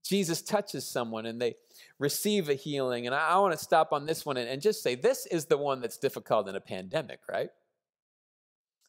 Jesus 0.04 0.44
touches 0.44 0.86
someone 0.86 1.26
and 1.26 1.42
they 1.42 1.56
receive 1.98 2.50
a 2.50 2.54
healing. 2.54 3.08
And 3.08 3.16
I, 3.16 3.30
I 3.30 3.38
want 3.40 3.54
to 3.54 3.64
stop 3.64 3.92
on 3.92 4.06
this 4.06 4.26
one 4.26 4.38
and, 4.38 4.48
and 4.48 4.62
just 4.62 4.84
say 4.84 4.94
this 4.94 5.26
is 5.26 5.46
the 5.46 5.58
one 5.58 5.82
that's 5.82 5.98
difficult 5.98 6.48
in 6.48 6.56
a 6.56 6.62
pandemic, 6.62 7.22
right? 7.30 7.50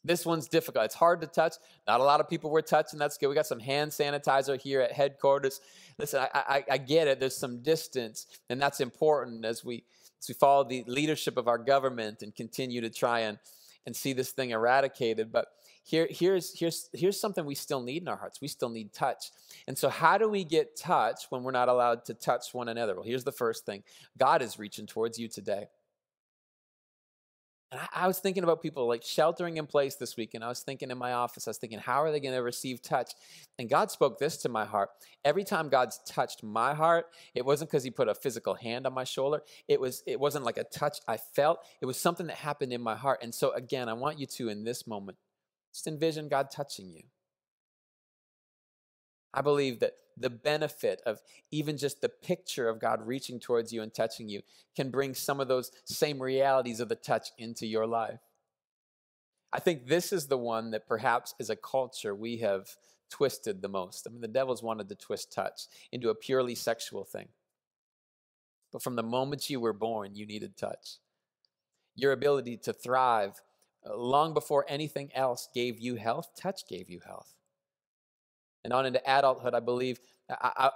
This 0.07 0.25
one's 0.25 0.47
difficult. 0.47 0.85
It's 0.85 0.95
hard 0.95 1.21
to 1.23 1.27
touch. 1.27 1.55
Not 1.87 2.01
a 2.01 2.05
lot 2.05 2.21
of 2.21 2.29
people 2.29 2.51
were 2.51 2.63
touching. 2.63 2.99
That's 2.99 3.19
good. 3.19 3.29
We 3.29 3.35
got 3.35 3.47
some 3.47 3.59
hand 3.59 3.91
sanitizer 3.91 4.61
here 4.61 4.81
at 4.81 4.93
headquarters. 4.93 5.61
Listen, 5.99 6.21
I, 6.21 6.29
I, 6.35 6.65
I 6.73 6.79
get 6.79 7.09
it. 7.09 7.19
There's 7.19 7.37
some 7.37 7.63
distance, 7.63 8.27
and 8.49 8.63
that's 8.63 8.81
important 8.81 9.45
as 9.45 9.65
we 9.65 9.85
as 10.21 10.29
we 10.29 10.35
follow 10.35 10.65
the 10.65 10.85
leadership 10.87 11.37
of 11.37 11.49
our 11.49 11.59
government 11.59 12.23
and 12.23 12.35
continue 12.35 12.81
to 12.81 12.91
try 12.91 13.21
and 13.21 13.39
and 13.85 13.95
see 13.95 14.13
this 14.13 14.31
thing 14.31 14.51
eradicated. 14.51 15.33
But 15.33 15.49
here, 15.83 16.07
here's 16.11 16.57
here's 16.59 16.89
here's 16.93 17.21
something 17.21 17.45
we 17.45 17.55
still 17.55 17.83
need 17.83 18.03
in 18.03 18.09
our 18.09 18.17
hearts. 18.17 18.41
We 18.41 18.49
still 18.49 18.69
need 18.69 18.93
touch. 18.93 19.31
And 19.67 19.77
so, 19.77 19.89
how 19.89 20.19
do 20.19 20.29
we 20.29 20.45
get 20.45 20.77
touch 20.77 21.27
when 21.31 21.43
we're 21.43 21.53
not 21.53 21.69
allowed 21.69 22.05
to 22.07 22.15
touch 22.15 22.53
one 22.53 22.69
another? 22.69 22.95
Well, 22.95 23.05
here's 23.05 23.25
the 23.25 23.33
first 23.33 23.67
thing: 23.67 23.83
God 24.17 24.43
is 24.43 24.59
reaching 24.59 24.87
towards 24.87 25.19
you 25.19 25.29
today. 25.29 25.67
And 27.77 27.87
I, 27.93 28.05
I, 28.05 28.07
was 28.07 28.19
thinking 28.21 28.43
about 28.43 28.63
people 28.63 28.89
like 28.89 29.03
sheltering 29.03 29.59
in 29.59 29.67
place 29.67 29.97
this 29.97 30.17
week, 30.17 30.33
and 30.33 30.43
I 30.43 30.49
was 30.49 30.61
thinking 30.61 30.91
in 30.91 30.97
my 30.97 31.13
office, 31.13 31.47
I 31.47 31.51
was 31.51 31.59
thinking, 31.59 31.79
how 31.79 32.03
are 32.03 32.11
they 32.11 32.21
going 32.21 32.35
to 32.35 32.43
receive 32.43 32.81
touch? 32.81 33.13
And 33.59 33.69
God 33.69 33.91
spoke 33.91 34.19
this 34.19 34.39
to 34.39 34.49
my 34.49 34.65
heart. 34.65 34.89
Every 35.27 35.45
time 35.45 35.69
God's 35.69 36.01
touched 36.07 36.43
my 36.43 36.73
heart, 36.73 37.07
it 37.35 37.45
wasn't 37.45 37.71
because 37.71 37.85
He 37.85 37.91
put 37.91 38.09
a 38.09 38.15
physical 38.15 38.55
hand 38.55 38.87
on 38.87 38.95
my 38.95 39.05
shoulder. 39.05 39.43
It 39.69 39.79
was. 39.79 40.03
It 40.07 40.19
wasn't 40.19 40.47
like 40.47 40.57
a 40.57 40.65
touch 40.65 41.01
I 41.07 41.19
felt. 41.19 41.59
It 41.83 41.87
was 41.87 41.99
something 41.99 42.27
that 42.29 42.37
happened 42.37 42.73
in 42.73 42.81
my 42.81 42.97
heart. 42.97 43.21
And 43.23 43.35
so 43.35 43.53
again, 43.53 43.91
I 43.91 43.93
want 43.93 44.19
you 44.19 44.27
to, 44.27 44.49
in 44.49 44.65
this 44.65 44.87
moment, 44.87 45.19
just 45.75 45.87
envision 45.87 46.29
God 46.29 46.51
touching 46.51 46.91
you. 46.91 47.03
I 49.37 49.43
believe 49.43 49.81
that 49.81 49.93
the 50.17 50.31
benefit 50.31 51.03
of 51.05 51.21
even 51.51 51.77
just 51.77 52.01
the 52.01 52.09
picture 52.09 52.71
of 52.71 52.81
God 52.81 53.07
reaching 53.07 53.39
towards 53.39 53.71
you 53.71 53.83
and 53.83 53.93
touching 53.93 54.31
you 54.31 54.41
can 54.75 54.91
bring 54.91 55.15
some 55.15 55.41
of 55.41 55.49
those 55.49 55.71
same 55.85 56.21
realities 56.21 56.81
of 56.81 56.89
the 56.89 56.97
touch 56.97 57.29
into 57.37 57.67
your 57.67 57.87
life. 57.87 58.21
I 59.53 59.61
think 59.61 59.87
this 59.87 60.13
is 60.13 60.27
the 60.27 60.39
one 60.39 60.71
that 60.71 60.89
perhaps 60.89 61.35
as 61.39 61.51
a 61.51 61.57
culture 61.57 62.15
we 62.15 62.39
have 62.39 62.69
twisted 63.11 63.61
the 63.61 63.69
most. 63.69 64.07
I 64.07 64.11
mean, 64.11 64.23
the 64.23 64.29
devil's 64.29 64.63
wanted 64.63 64.89
to 64.89 64.95
twist 64.95 65.33
touch 65.33 65.67
into 65.93 66.09
a 66.09 66.15
purely 66.15 66.55
sexual 66.55 67.05
thing. 67.05 67.29
But 68.73 68.83
from 68.83 68.97
the 68.97 69.03
moment 69.03 69.51
you 69.51 69.61
were 69.61 69.75
born, 69.75 70.15
you 70.15 70.27
needed 70.27 70.57
touch. 70.57 70.97
Your 71.95 72.13
ability 72.13 72.57
to 72.59 72.73
thrive 72.73 73.41
uh, 73.89 73.97
long 73.97 74.35
before 74.35 74.65
anything 74.67 75.11
else 75.15 75.49
gave 75.55 75.79
you 75.79 75.97
health, 75.97 76.31
touch 76.37 76.67
gave 76.67 76.91
you 76.91 77.01
health. 77.07 77.36
And 78.67 78.73
on 78.73 78.85
into 78.85 79.01
adulthood, 79.07 79.55
I 79.55 79.61
believe 79.61 80.01
I, 80.29 80.51
I, 80.57 80.71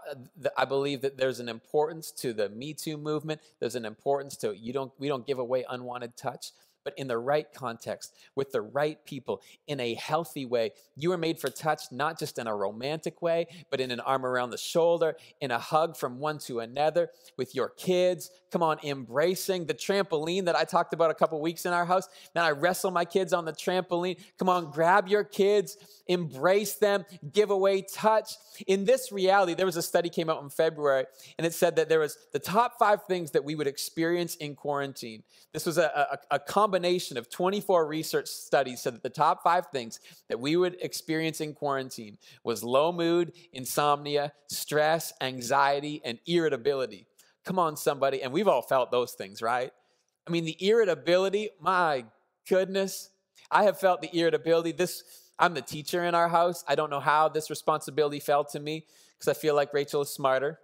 I, 0.57 0.65
believe 0.65 1.03
that 1.03 1.17
there's 1.17 1.41
an 1.41 1.49
importance 1.49 2.13
to 2.13 2.33
the 2.33 2.49
Me 2.51 2.73
Too 2.73 2.97
movement. 2.97 3.41
There's 3.59 3.75
an 3.75 3.85
importance 3.85 4.37
to 4.39 4.57
you 4.57 4.73
don't 4.73 4.93
we 5.01 5.09
don't 5.09 5.27
give 5.27 5.41
away 5.41 5.65
unwanted 5.69 6.17
touch 6.17 6.53
but 6.85 6.95
in 6.97 7.09
the 7.09 7.19
right 7.19 7.47
context, 7.53 8.15
with 8.35 8.53
the 8.53 8.61
right 8.61 9.05
people, 9.05 9.43
in 9.67 9.81
a 9.81 9.95
healthy 9.95 10.45
way. 10.45 10.71
You 10.97 11.13
are 11.13 11.19
made 11.19 11.39
for 11.39 11.51
touch, 11.51 11.83
not 11.91 12.19
just 12.19 12.39
in 12.39 12.47
a 12.47 12.55
romantic 12.55 13.23
way, 13.23 13.47
but 13.71 13.81
in 13.81 13.91
an 13.91 14.01
arm 14.01 14.25
around 14.25 14.51
the 14.51 14.59
shoulder, 14.59 15.17
in 15.41 15.51
a 15.51 15.59
hug 15.59 15.97
from 15.97 16.19
one 16.19 16.39
to 16.41 16.61
another, 16.61 17.11
with 17.37 17.55
your 17.55 17.71
kids. 17.71 18.31
Come 18.51 18.63
on, 18.63 18.79
embracing 18.83 19.67
the 19.67 19.75
trampoline 19.75 20.47
that 20.47 20.57
I 20.57 20.65
talked 20.65 20.93
about 20.93 21.11
a 21.11 21.15
couple 21.15 21.41
weeks 21.41 21.67
in 21.67 21.73
our 21.73 21.85
house. 21.85 22.09
Now 22.35 22.45
I 22.45 22.51
wrestle 22.51 22.91
my 22.91 23.05
kids 23.05 23.33
on 23.33 23.45
the 23.45 23.53
trampoline. 23.53 24.19
Come 24.39 24.49
on, 24.49 24.71
grab 24.71 25.09
your 25.09 25.25
kids, 25.25 25.77
embrace 26.07 26.75
them, 26.75 27.05
give 27.33 27.51
away 27.51 27.83
touch. 27.83 28.33
In 28.67 28.85
this 28.85 29.13
reality, 29.13 29.55
there 29.55 29.67
was 29.67 29.77
a 29.77 29.83
study 29.83 30.09
came 30.09 30.29
out 30.29 30.43
in 30.43 30.51
February, 30.51 31.05
and 31.39 31.47
it 31.47 31.55
said 31.55 31.77
that 31.77 31.89
there 31.89 32.01
was 32.01 32.19
the 32.33 32.39
top 32.39 32.79
five 32.79 33.05
things 33.05 33.31
that 33.33 33.45
we 33.45 33.55
would 33.55 33.67
experience 33.67 34.35
in 34.37 34.55
quarantine. 34.55 35.23
This 35.53 35.67
was 35.67 35.79
a, 35.79 36.19
a, 36.31 36.37
a 36.37 36.39
combination 36.71 37.17
of 37.17 37.29
24 37.29 37.85
research 37.85 38.29
studies 38.29 38.81
said 38.81 38.95
that 38.95 39.03
the 39.03 39.11
top 39.11 39.43
five 39.43 39.67
things 39.73 39.99
that 40.29 40.39
we 40.39 40.55
would 40.55 40.77
experience 40.81 41.41
in 41.41 41.53
quarantine 41.53 42.17
was 42.45 42.63
low 42.63 42.93
mood, 42.93 43.33
insomnia, 43.53 44.33
stress, 44.47 45.13
anxiety, 45.21 46.01
and 46.05 46.21
irritability. 46.27 47.09
Come 47.45 47.59
on, 47.59 47.77
somebody. 47.77 48.23
And 48.23 48.33
we've 48.33 48.47
all 48.47 48.63
felt 48.63 48.93
those 48.93 49.15
things, 49.15 49.43
right? 49.43 49.73
I 50.29 50.31
mean, 50.31 50.45
the 50.45 50.57
irritability, 50.65 51.51
my 51.61 52.05
goodness. 52.49 53.11
I 53.51 53.65
have 53.65 53.81
felt 53.81 54.01
the 54.01 54.17
irritability. 54.17 54.71
This, 54.71 55.03
I'm 55.41 55.55
the 55.55 55.63
teacher 55.63 56.05
in 56.05 56.15
our 56.15 56.29
house. 56.29 56.63
I 56.69 56.77
don't 56.77 56.91
know 56.91 57.01
how 57.01 57.29
this 57.29 57.51
responsibility 57.51 58.21
fell 58.21 58.45
to 58.45 58.61
me 58.61 58.87
because 59.19 59.27
I 59.27 59.35
feel 59.35 59.57
like 59.57 59.75
Rachel 59.75 60.03
is 60.03 60.11
smarter. 60.11 60.61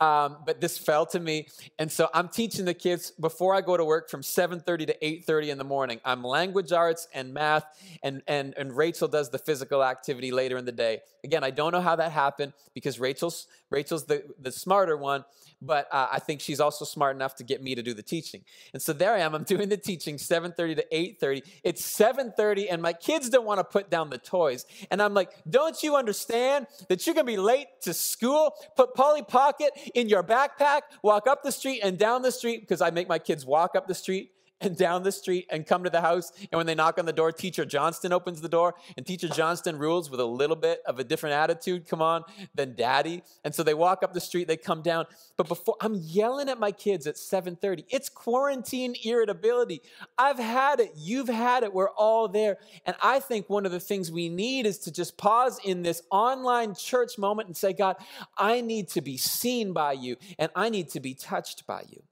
Um, 0.00 0.38
but 0.44 0.60
this 0.60 0.78
fell 0.78 1.06
to 1.06 1.20
me. 1.20 1.48
And 1.78 1.90
so 1.90 2.08
I'm 2.14 2.28
teaching 2.28 2.64
the 2.64 2.74
kids 2.74 3.10
before 3.10 3.54
I 3.54 3.60
go 3.60 3.76
to 3.76 3.84
work 3.84 4.08
from 4.10 4.22
7.30 4.22 4.86
to 4.86 4.96
8.30 5.02 5.48
in 5.48 5.58
the 5.58 5.64
morning. 5.64 6.00
I'm 6.04 6.22
language 6.22 6.72
arts 6.72 7.08
and 7.12 7.32
math, 7.32 7.64
and, 8.02 8.22
and, 8.26 8.54
and 8.56 8.76
Rachel 8.76 9.08
does 9.08 9.30
the 9.30 9.38
physical 9.38 9.84
activity 9.84 10.30
later 10.30 10.56
in 10.56 10.64
the 10.64 10.72
day. 10.72 11.00
Again, 11.24 11.44
I 11.44 11.50
don't 11.50 11.72
know 11.72 11.80
how 11.80 11.96
that 11.96 12.12
happened 12.12 12.52
because 12.74 13.00
Rachel's, 13.00 13.46
Rachel's 13.70 14.04
the, 14.04 14.24
the 14.40 14.52
smarter 14.52 14.96
one, 14.96 15.24
but 15.60 15.88
uh, 15.92 16.08
I 16.12 16.18
think 16.18 16.40
she's 16.40 16.60
also 16.60 16.84
smart 16.84 17.16
enough 17.16 17.34
to 17.36 17.44
get 17.44 17.62
me 17.62 17.74
to 17.74 17.82
do 17.82 17.92
the 17.92 18.02
teaching. 18.02 18.42
And 18.72 18.80
so 18.80 18.92
there 18.92 19.14
I 19.14 19.20
am. 19.20 19.34
I'm 19.34 19.42
doing 19.44 19.68
the 19.68 19.76
teaching 19.76 20.16
7:30 20.16 20.76
to 20.76 20.86
8:30. 20.92 21.42
It's 21.64 21.82
7:30, 21.82 22.68
and 22.70 22.80
my 22.80 22.92
kids 22.92 23.28
don't 23.28 23.44
want 23.44 23.58
to 23.58 23.64
put 23.64 23.90
down 23.90 24.10
the 24.10 24.18
toys. 24.18 24.66
And 24.90 25.02
I'm 25.02 25.14
like, 25.14 25.30
"Don't 25.48 25.82
you 25.82 25.96
understand 25.96 26.66
that 26.88 27.06
you're 27.06 27.14
gonna 27.14 27.24
be 27.24 27.36
late 27.36 27.68
to 27.82 27.94
school? 27.94 28.54
Put 28.76 28.94
Polly 28.94 29.22
Pocket 29.22 29.67
in 29.94 30.08
your 30.08 30.22
backpack, 30.22 30.82
walk 31.02 31.26
up 31.26 31.42
the 31.42 31.52
street 31.52 31.80
and 31.82 31.98
down 31.98 32.22
the 32.22 32.32
street 32.32 32.60
because 32.60 32.80
I 32.80 32.90
make 32.90 33.08
my 33.08 33.18
kids 33.18 33.44
walk 33.44 33.74
up 33.74 33.86
the 33.86 33.94
street 33.94 34.32
and 34.60 34.76
down 34.76 35.02
the 35.02 35.12
street 35.12 35.46
and 35.50 35.66
come 35.66 35.84
to 35.84 35.90
the 35.90 36.00
house. 36.00 36.32
And 36.50 36.58
when 36.58 36.66
they 36.66 36.74
knock 36.74 36.98
on 36.98 37.06
the 37.06 37.12
door, 37.12 37.32
Teacher 37.32 37.64
Johnston 37.64 38.12
opens 38.12 38.40
the 38.40 38.48
door, 38.48 38.74
and 38.96 39.06
Teacher 39.06 39.28
Johnston 39.28 39.78
rules 39.78 40.10
with 40.10 40.20
a 40.20 40.24
little 40.24 40.56
bit 40.56 40.80
of 40.86 40.98
a 40.98 41.04
different 41.04 41.34
attitude, 41.34 41.86
come 41.86 42.02
on, 42.02 42.24
than 42.54 42.74
daddy. 42.74 43.22
And 43.44 43.54
so 43.54 43.62
they 43.62 43.74
walk 43.74 44.02
up 44.02 44.12
the 44.12 44.20
street, 44.20 44.48
they 44.48 44.56
come 44.56 44.82
down. 44.82 45.06
But 45.36 45.48
before 45.48 45.76
I'm 45.80 45.94
yelling 45.94 46.48
at 46.48 46.58
my 46.58 46.72
kids 46.72 47.06
at 47.06 47.16
7:30. 47.16 47.84
It's 47.88 48.08
quarantine 48.08 48.94
irritability. 49.04 49.82
I've 50.16 50.38
had 50.38 50.80
it, 50.80 50.92
you've 50.96 51.28
had 51.28 51.62
it, 51.62 51.72
we're 51.72 51.90
all 51.90 52.28
there. 52.28 52.58
And 52.86 52.96
I 53.02 53.20
think 53.20 53.48
one 53.48 53.66
of 53.66 53.72
the 53.72 53.80
things 53.80 54.10
we 54.10 54.28
need 54.28 54.66
is 54.66 54.78
to 54.80 54.92
just 54.92 55.16
pause 55.16 55.60
in 55.64 55.82
this 55.82 56.02
online 56.10 56.74
church 56.74 57.18
moment 57.18 57.48
and 57.48 57.56
say, 57.56 57.72
God, 57.72 57.96
I 58.36 58.60
need 58.60 58.88
to 58.90 59.00
be 59.00 59.16
seen 59.16 59.72
by 59.72 59.92
you, 59.92 60.16
and 60.38 60.50
I 60.54 60.68
need 60.68 60.88
to 60.90 61.00
be 61.00 61.14
touched 61.14 61.66
by 61.66 61.84
you. 61.88 62.02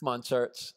Come 0.00 0.08
on, 0.08 0.22
church. 0.22 0.72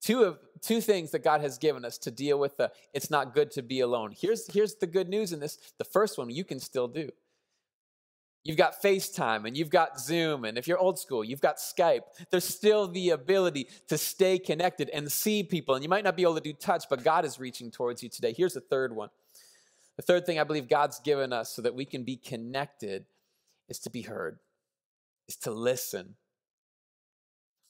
Two 0.00 0.24
of 0.24 0.38
two 0.62 0.80
things 0.80 1.10
that 1.10 1.22
God 1.22 1.42
has 1.42 1.58
given 1.58 1.84
us 1.84 1.98
to 1.98 2.10
deal 2.10 2.38
with 2.38 2.56
the 2.56 2.72
it's 2.94 3.10
not 3.10 3.34
good 3.34 3.50
to 3.52 3.62
be 3.62 3.80
alone. 3.80 4.14
Here's 4.16 4.52
here's 4.52 4.74
the 4.76 4.86
good 4.86 5.08
news 5.08 5.32
in 5.32 5.40
this. 5.40 5.58
The 5.78 5.84
first 5.84 6.18
one 6.18 6.30
you 6.30 6.44
can 6.44 6.58
still 6.60 6.88
do. 6.88 7.10
You've 8.42 8.56
got 8.56 8.80
FaceTime 8.80 9.44
and 9.44 9.56
you've 9.56 9.70
got 9.70 9.98
Zoom, 10.00 10.44
and 10.44 10.56
if 10.56 10.68
you're 10.68 10.78
old 10.78 11.00
school, 11.00 11.24
you've 11.24 11.40
got 11.40 11.56
Skype. 11.56 12.02
There's 12.30 12.44
still 12.44 12.86
the 12.86 13.10
ability 13.10 13.66
to 13.88 13.98
stay 13.98 14.38
connected 14.38 14.88
and 14.90 15.10
see 15.10 15.42
people. 15.42 15.74
And 15.74 15.82
you 15.82 15.88
might 15.88 16.04
not 16.04 16.16
be 16.16 16.22
able 16.22 16.36
to 16.36 16.40
do 16.40 16.52
touch, 16.52 16.84
but 16.88 17.02
God 17.02 17.24
is 17.24 17.40
reaching 17.40 17.72
towards 17.72 18.04
you 18.04 18.08
today. 18.08 18.32
Here's 18.32 18.54
the 18.54 18.60
third 18.60 18.94
one. 18.94 19.08
The 19.96 20.02
third 20.02 20.26
thing 20.26 20.38
I 20.38 20.44
believe 20.44 20.68
God's 20.68 21.00
given 21.00 21.32
us 21.32 21.50
so 21.50 21.62
that 21.62 21.74
we 21.74 21.84
can 21.84 22.04
be 22.04 22.16
connected 22.16 23.06
is 23.68 23.80
to 23.80 23.90
be 23.90 24.02
heard, 24.02 24.38
is 25.26 25.36
to 25.38 25.50
listen. 25.50 26.14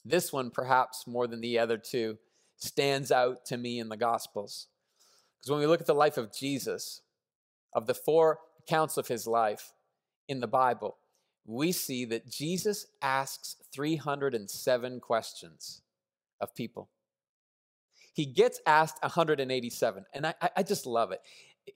This 0.09 0.31
one, 0.31 0.51
perhaps 0.51 1.05
more 1.05 1.27
than 1.27 1.41
the 1.41 1.59
other 1.59 1.77
two, 1.77 2.17
stands 2.57 3.11
out 3.11 3.45
to 3.45 3.57
me 3.57 3.79
in 3.79 3.89
the 3.89 3.97
Gospels. 3.97 4.67
Because 5.37 5.51
when 5.51 5.59
we 5.59 5.67
look 5.67 5.81
at 5.81 5.87
the 5.87 5.93
life 5.93 6.17
of 6.17 6.33
Jesus, 6.33 7.01
of 7.73 7.87
the 7.87 7.93
four 7.93 8.39
accounts 8.59 8.97
of 8.97 9.07
his 9.07 9.27
life 9.27 9.73
in 10.27 10.39
the 10.39 10.47
Bible, 10.47 10.97
we 11.45 11.71
see 11.71 12.05
that 12.05 12.29
Jesus 12.29 12.87
asks 13.01 13.55
307 13.73 14.99
questions 14.99 15.81
of 16.41 16.55
people. 16.55 16.89
He 18.13 18.25
gets 18.25 18.59
asked 18.65 19.01
187, 19.01 20.05
and 20.13 20.27
I, 20.27 20.33
I 20.55 20.63
just 20.63 20.85
love 20.85 21.11
it. 21.11 21.21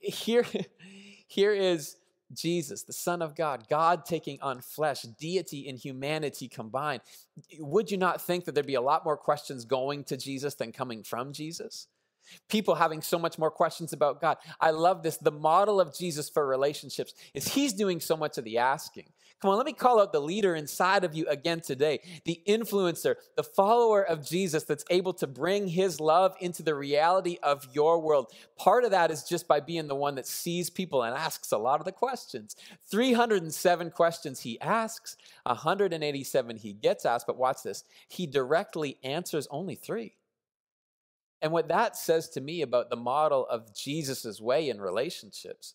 Here, 0.00 0.44
here 1.26 1.52
is 1.52 1.96
Jesus, 2.34 2.82
the 2.82 2.92
Son 2.92 3.22
of 3.22 3.34
God, 3.34 3.66
God 3.68 4.04
taking 4.04 4.40
on 4.40 4.60
flesh, 4.60 5.02
deity 5.02 5.68
and 5.68 5.78
humanity 5.78 6.48
combined. 6.48 7.02
Would 7.58 7.90
you 7.90 7.96
not 7.96 8.20
think 8.20 8.44
that 8.44 8.54
there'd 8.54 8.66
be 8.66 8.74
a 8.74 8.80
lot 8.80 9.04
more 9.04 9.16
questions 9.16 9.64
going 9.64 10.04
to 10.04 10.16
Jesus 10.16 10.54
than 10.54 10.72
coming 10.72 11.02
from 11.02 11.32
Jesus? 11.32 11.88
People 12.48 12.76
having 12.76 13.02
so 13.02 13.18
much 13.18 13.38
more 13.38 13.50
questions 13.50 13.92
about 13.92 14.20
God. 14.20 14.36
I 14.60 14.70
love 14.70 15.02
this. 15.02 15.16
The 15.16 15.32
model 15.32 15.80
of 15.80 15.96
Jesus 15.96 16.28
for 16.28 16.46
relationships 16.46 17.14
is 17.34 17.48
he's 17.48 17.72
doing 17.72 18.00
so 18.00 18.16
much 18.16 18.38
of 18.38 18.44
the 18.44 18.58
asking. 18.58 19.08
Come 19.42 19.50
on, 19.50 19.56
let 19.56 19.66
me 19.66 19.72
call 19.72 20.00
out 20.00 20.12
the 20.12 20.20
leader 20.20 20.54
inside 20.54 21.02
of 21.02 21.16
you 21.16 21.26
again 21.26 21.60
today, 21.60 21.98
the 22.24 22.40
influencer, 22.46 23.16
the 23.34 23.42
follower 23.42 24.00
of 24.00 24.24
Jesus 24.24 24.62
that's 24.62 24.84
able 24.88 25.12
to 25.14 25.26
bring 25.26 25.66
his 25.66 25.98
love 25.98 26.36
into 26.38 26.62
the 26.62 26.76
reality 26.76 27.38
of 27.42 27.66
your 27.72 27.98
world. 27.98 28.32
Part 28.56 28.84
of 28.84 28.92
that 28.92 29.10
is 29.10 29.24
just 29.24 29.48
by 29.48 29.58
being 29.58 29.88
the 29.88 29.96
one 29.96 30.14
that 30.14 30.28
sees 30.28 30.70
people 30.70 31.02
and 31.02 31.12
asks 31.16 31.50
a 31.50 31.58
lot 31.58 31.80
of 31.80 31.86
the 31.86 31.90
questions. 31.90 32.54
307 32.88 33.90
questions 33.90 34.38
he 34.42 34.60
asks, 34.60 35.16
187 35.42 36.56
he 36.58 36.72
gets 36.72 37.04
asked, 37.04 37.26
but 37.26 37.36
watch 37.36 37.64
this. 37.64 37.82
He 38.08 38.28
directly 38.28 38.96
answers 39.02 39.48
only 39.50 39.74
three. 39.74 40.14
And 41.40 41.50
what 41.50 41.66
that 41.66 41.96
says 41.96 42.28
to 42.30 42.40
me 42.40 42.62
about 42.62 42.90
the 42.90 42.96
model 42.96 43.44
of 43.48 43.74
Jesus' 43.74 44.40
way 44.40 44.68
in 44.68 44.80
relationships 44.80 45.74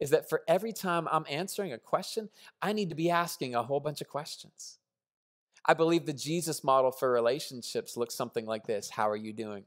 is 0.00 0.10
that 0.10 0.28
for 0.28 0.42
every 0.46 0.72
time 0.72 1.08
I'm 1.10 1.26
answering 1.28 1.72
a 1.72 1.78
question, 1.78 2.28
I 2.62 2.72
need 2.72 2.90
to 2.90 2.94
be 2.94 3.10
asking 3.10 3.54
a 3.54 3.62
whole 3.62 3.80
bunch 3.80 4.00
of 4.00 4.08
questions. 4.08 4.78
I 5.64 5.74
believe 5.74 6.06
the 6.06 6.12
Jesus 6.12 6.62
model 6.62 6.92
for 6.92 7.10
relationships 7.10 7.96
looks 7.96 8.14
something 8.14 8.46
like 8.46 8.66
this 8.66 8.90
How 8.90 9.08
are 9.08 9.16
you 9.16 9.32
doing? 9.32 9.64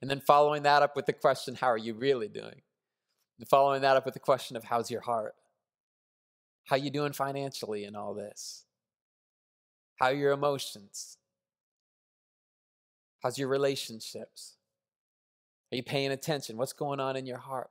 And 0.00 0.10
then 0.10 0.20
following 0.20 0.62
that 0.62 0.82
up 0.82 0.96
with 0.96 1.06
the 1.06 1.12
question, 1.12 1.54
How 1.54 1.68
are 1.68 1.78
you 1.78 1.94
really 1.94 2.28
doing? 2.28 2.62
And 3.38 3.48
following 3.48 3.82
that 3.82 3.96
up 3.96 4.04
with 4.04 4.14
the 4.14 4.20
question 4.20 4.56
of 4.56 4.64
How's 4.64 4.90
your 4.90 5.02
heart? 5.02 5.34
How 6.64 6.76
you 6.76 6.90
doing 6.90 7.12
financially 7.12 7.84
in 7.84 7.96
all 7.96 8.14
this? 8.14 8.64
How 9.96 10.06
are 10.06 10.14
your 10.14 10.32
emotions? 10.32 11.18
How's 13.22 13.38
your 13.38 13.48
relationships? 13.48 14.56
Are 15.70 15.76
you 15.76 15.82
paying 15.82 16.10
attention? 16.10 16.56
What's 16.56 16.72
going 16.72 17.00
on 17.00 17.16
in 17.16 17.26
your 17.26 17.38
heart? 17.38 17.70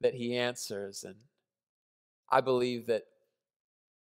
that 0.00 0.14
he 0.14 0.36
answers. 0.36 1.02
And 1.04 1.16
I 2.30 2.40
believe 2.40 2.86
that 2.86 3.04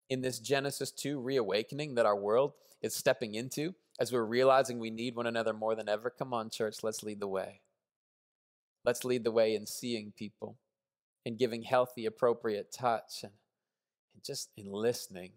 in 0.10 0.22
this 0.22 0.40
Genesis 0.40 0.92
2 0.92 1.20
reawakening 1.20 1.96
that 1.96 2.06
our 2.06 2.18
world 2.18 2.54
is 2.82 2.96
stepping 2.96 3.36
into, 3.36 3.74
as 4.00 4.12
we're 4.12 4.24
realizing 4.24 4.80
we 4.80 4.90
need 4.90 5.16
one 5.16 5.28
another 5.28 5.54
more 5.54 5.76
than 5.76 5.88
ever, 5.88 6.10
come 6.10 6.34
on, 6.34 6.50
church, 6.50 6.78
let's 6.84 7.04
lead 7.04 7.20
the 7.20 7.28
way. 7.28 7.62
Let's 8.84 9.06
lead 9.06 9.24
the 9.24 9.32
way 9.32 9.56
in 9.56 9.66
seeing 9.66 10.12
people 10.12 10.58
in 11.26 11.38
giving 11.38 11.64
healthy, 11.64 12.06
appropriate 12.06 12.72
touch 12.72 13.24
and, 13.24 13.32
and 14.14 14.24
just 14.24 14.50
in 14.58 14.72
listening 14.72 15.32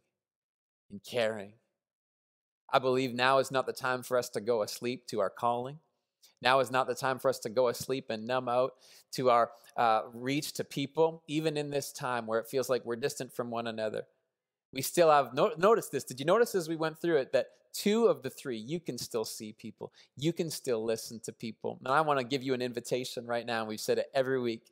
and 0.91 1.01
caring. 1.03 1.53
I 2.73 2.79
believe 2.79 3.15
now 3.15 3.39
is 3.39 3.51
not 3.51 3.67
the 3.67 3.73
time 3.73 4.03
for 4.03 4.19
us 4.19 4.29
to 4.31 4.41
go 4.41 4.63
asleep 4.63 5.07
to 5.09 5.21
our 5.21 5.31
calling. 5.31 5.79
Now 6.43 6.61
is 6.61 6.71
not 6.71 6.87
the 6.87 6.95
time 6.95 7.19
for 7.19 7.29
us 7.29 7.39
to 7.41 7.49
go 7.49 7.69
asleep 7.69 8.07
and 8.11 8.27
numb 8.27 8.49
out 8.49 8.73
to 9.13 9.31
our 9.31 9.51
uh, 9.77 10.03
reach 10.13 10.53
to 10.55 10.65
people, 10.65 11.23
even 11.29 11.57
in 11.57 11.71
this 11.71 11.93
time 11.93 12.27
where 12.27 12.41
it 12.41 12.49
feels 12.49 12.69
like 12.69 12.85
we're 12.85 12.97
distant 12.97 13.33
from 13.33 13.51
one 13.51 13.67
another. 13.67 14.03
We 14.73 14.83
still 14.83 15.11
have, 15.11 15.33
no, 15.33 15.53
notice 15.57 15.89
this. 15.89 16.05
Did 16.05 16.21
you 16.21 16.27
notice 16.27 16.55
as 16.55 16.69
we 16.69 16.77
went 16.77 17.01
through 17.01 17.17
it 17.19 17.33
that 17.33 17.47
two 17.73 18.07
of 18.07 18.23
the 18.23 18.31
three, 18.31 18.59
you 18.59 18.81
can 18.81 18.99
still 18.99 19.25
see 19.25 19.53
people, 19.53 19.93
you 20.17 20.33
can 20.33 20.51
still 20.51 20.85
listen 20.85 21.21
to 21.21 21.33
people. 21.33 21.79
And 21.85 21.93
I 21.93 22.01
want 22.01 22.19
to 22.19 22.25
give 22.25 22.43
you 22.43 22.55
an 22.55 22.63
invitation 22.63 23.27
right 23.27 23.47
now. 23.47 23.65
We've 23.65 23.81
said 23.81 23.99
it 23.99 24.07
every 24.15 24.41
week 24.41 24.63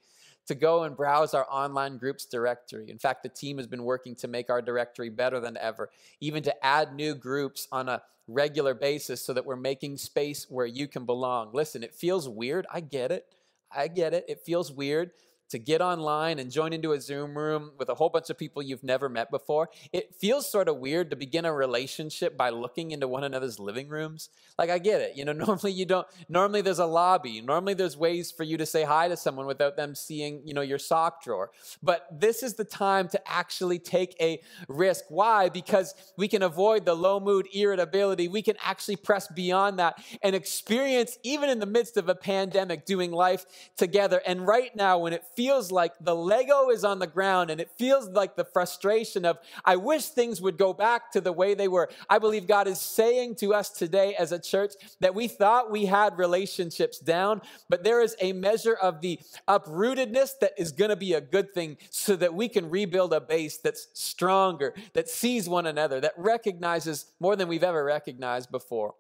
to 0.47 0.55
go 0.55 0.85
and 0.85 0.97
browse 0.97 1.35
our 1.35 1.47
online 1.51 1.97
groups 1.97 2.25
directory. 2.25 2.91
In 2.91 2.99
fact, 2.99 3.23
the 3.23 3.29
team 3.29 3.57
has 3.59 3.67
been 3.67 3.85
working 3.85 4.15
to 4.17 4.29
make 4.29 4.51
our 4.51 4.61
directory 4.61 5.09
better 5.09 5.41
than 5.41 5.57
ever, 5.57 5.91
even 6.21 6.43
to 6.43 6.65
add 6.65 6.95
new 6.95 7.15
groups 7.15 7.69
on 7.73 7.89
a 7.89 8.03
regular 8.27 8.75
basis 8.75 9.25
so 9.25 9.33
that 9.33 9.45
we're 9.45 9.57
making 9.57 9.97
space 9.97 10.47
where 10.49 10.67
you 10.67 10.89
can 10.89 11.05
belong. 11.05 11.51
Listen, 11.53 11.83
it 11.83 11.95
feels 11.95 12.29
weird. 12.29 12.67
I 12.73 12.81
get 12.81 13.11
it. 13.11 13.27
I 13.75 13.89
get 13.89 14.15
it. 14.15 14.25
It 14.29 14.41
feels 14.41 14.71
weird 14.71 15.11
to 15.55 15.59
get 15.61 15.81
online 15.81 16.41
and 16.41 16.51
join 16.51 16.73
into 16.73 16.91
a 16.93 17.01
Zoom 17.01 17.39
room 17.39 17.71
with 17.79 17.89
a 17.89 17.95
whole 17.95 18.09
bunch 18.09 18.29
of 18.29 18.37
people 18.37 18.61
you've 18.61 18.83
never 18.83 19.09
met 19.09 19.31
before, 19.31 19.71
it 19.93 20.13
feels 20.17 20.51
sort 20.51 20.69
of 20.69 20.79
weird 20.79 21.11
to 21.11 21.17
begin 21.17 21.45
a 21.45 21.53
relationship 21.53 22.37
by 22.37 22.51
looking 22.51 22.91
into 22.91 23.07
one 23.07 23.23
another's 23.23 23.61
living 23.61 23.89
rooms. 23.89 24.31
Like, 24.59 24.69
I 24.69 24.79
get 24.79 25.01
it. 25.01 25.17
You 25.17 25.25
know, 25.25 25.33
normally 25.47 25.71
you 25.71 25.87
don't, 25.87 26.09
normally 26.29 26.61
there's 26.61 26.81
a 26.81 26.87
lobby. 26.87 27.41
Normally 27.41 27.75
there's 27.75 27.97
ways 27.97 28.33
for 28.33 28.43
you 28.43 28.57
to 28.57 28.67
say 28.67 28.83
hi 28.83 29.07
to 29.07 29.17
someone 29.17 29.47
without 29.47 29.77
them 29.77 29.95
seeing, 29.95 30.43
you 30.45 30.55
know, 30.55 30.61
your 30.61 30.79
sock 30.79 31.23
drawer. 31.23 31.53
But 31.81 32.09
this 32.11 32.43
is 32.43 32.55
the 32.55 32.65
time 32.65 33.07
to 33.11 33.21
actually 33.31 33.79
take 33.79 34.17
a 34.21 34.41
risk. 34.67 35.05
Why? 35.09 35.51
Because 35.51 35.95
we 36.17 36.27
can 36.27 36.43
avoid 36.43 36.85
the 36.85 36.95
low 36.95 37.21
mood 37.21 37.47
irritability. 37.55 38.27
We 38.27 38.43
can 38.43 38.57
actually 38.61 38.97
press 38.97 39.29
beyond 39.29 39.79
that 39.79 40.03
and 40.21 40.35
experience, 40.35 41.17
even 41.23 41.49
in 41.49 41.61
the 41.61 41.67
midst 41.67 41.97
of 41.97 42.09
a 42.09 42.15
pandemic, 42.17 42.87
doing 42.87 43.13
life 43.13 43.47
together. 43.77 44.21
And 44.27 44.45
right 44.45 44.75
now, 44.75 44.99
when 44.99 45.13
it 45.13 45.23
feels 45.37 45.44
like 45.53 45.93
the 46.01 46.15
Lego 46.15 46.71
is 46.71 46.85
on 46.85 46.99
the 46.99 47.07
ground 47.07 47.51
and 47.51 47.61
it 47.61 47.71
feels 47.71 48.09
like 48.09 48.37
the 48.37 48.45
frustration 48.45 49.25
of, 49.25 49.39
I 49.65 49.77
wish 49.77 50.07
things 50.07 50.41
would 50.41 50.59
go 50.59 50.73
back 50.73 51.13
to 51.13 51.21
the 51.21 51.33
way 51.33 51.55
they 51.55 51.69
were. 51.69 51.89
I 52.09 52.19
believe 52.19 52.47
God 52.47 52.69
is 52.69 52.81
saying 52.81 53.37
to 53.37 53.55
us 53.55 53.71
today 53.71 54.15
as 54.15 54.33
a 54.33 54.39
church 54.39 54.73
that 55.01 55.15
we 55.15 55.29
thought 55.29 55.71
we 55.71 55.87
had 55.87 56.19
relationships 56.19 56.99
down, 56.99 57.43
but 57.69 57.85
there 57.85 58.01
is 58.01 58.17
a 58.21 58.33
measure 58.33 58.75
of 58.75 59.01
the 59.01 59.19
uprootedness 59.49 60.39
that 60.41 60.53
is 60.59 60.73
going 60.73 60.91
to 60.91 60.97
be 60.97 61.15
a 61.15 61.21
good 61.21 61.53
thing 61.53 61.77
so 61.91 62.17
that 62.17 62.35
we 62.35 62.49
can 62.49 62.71
rebuild 62.71 63.13
a 63.13 63.21
base 63.21 63.59
that's 63.59 63.89
stronger, 63.93 64.75
that 64.93 65.09
sees 65.09 65.49
one 65.49 65.67
another, 65.67 66.01
that 66.01 66.15
recognizes 66.17 67.07
more 67.21 67.37
than 67.37 67.49
we've 67.49 67.63
ever 67.65 67.85
recognized 67.85 68.51
before 68.51 68.95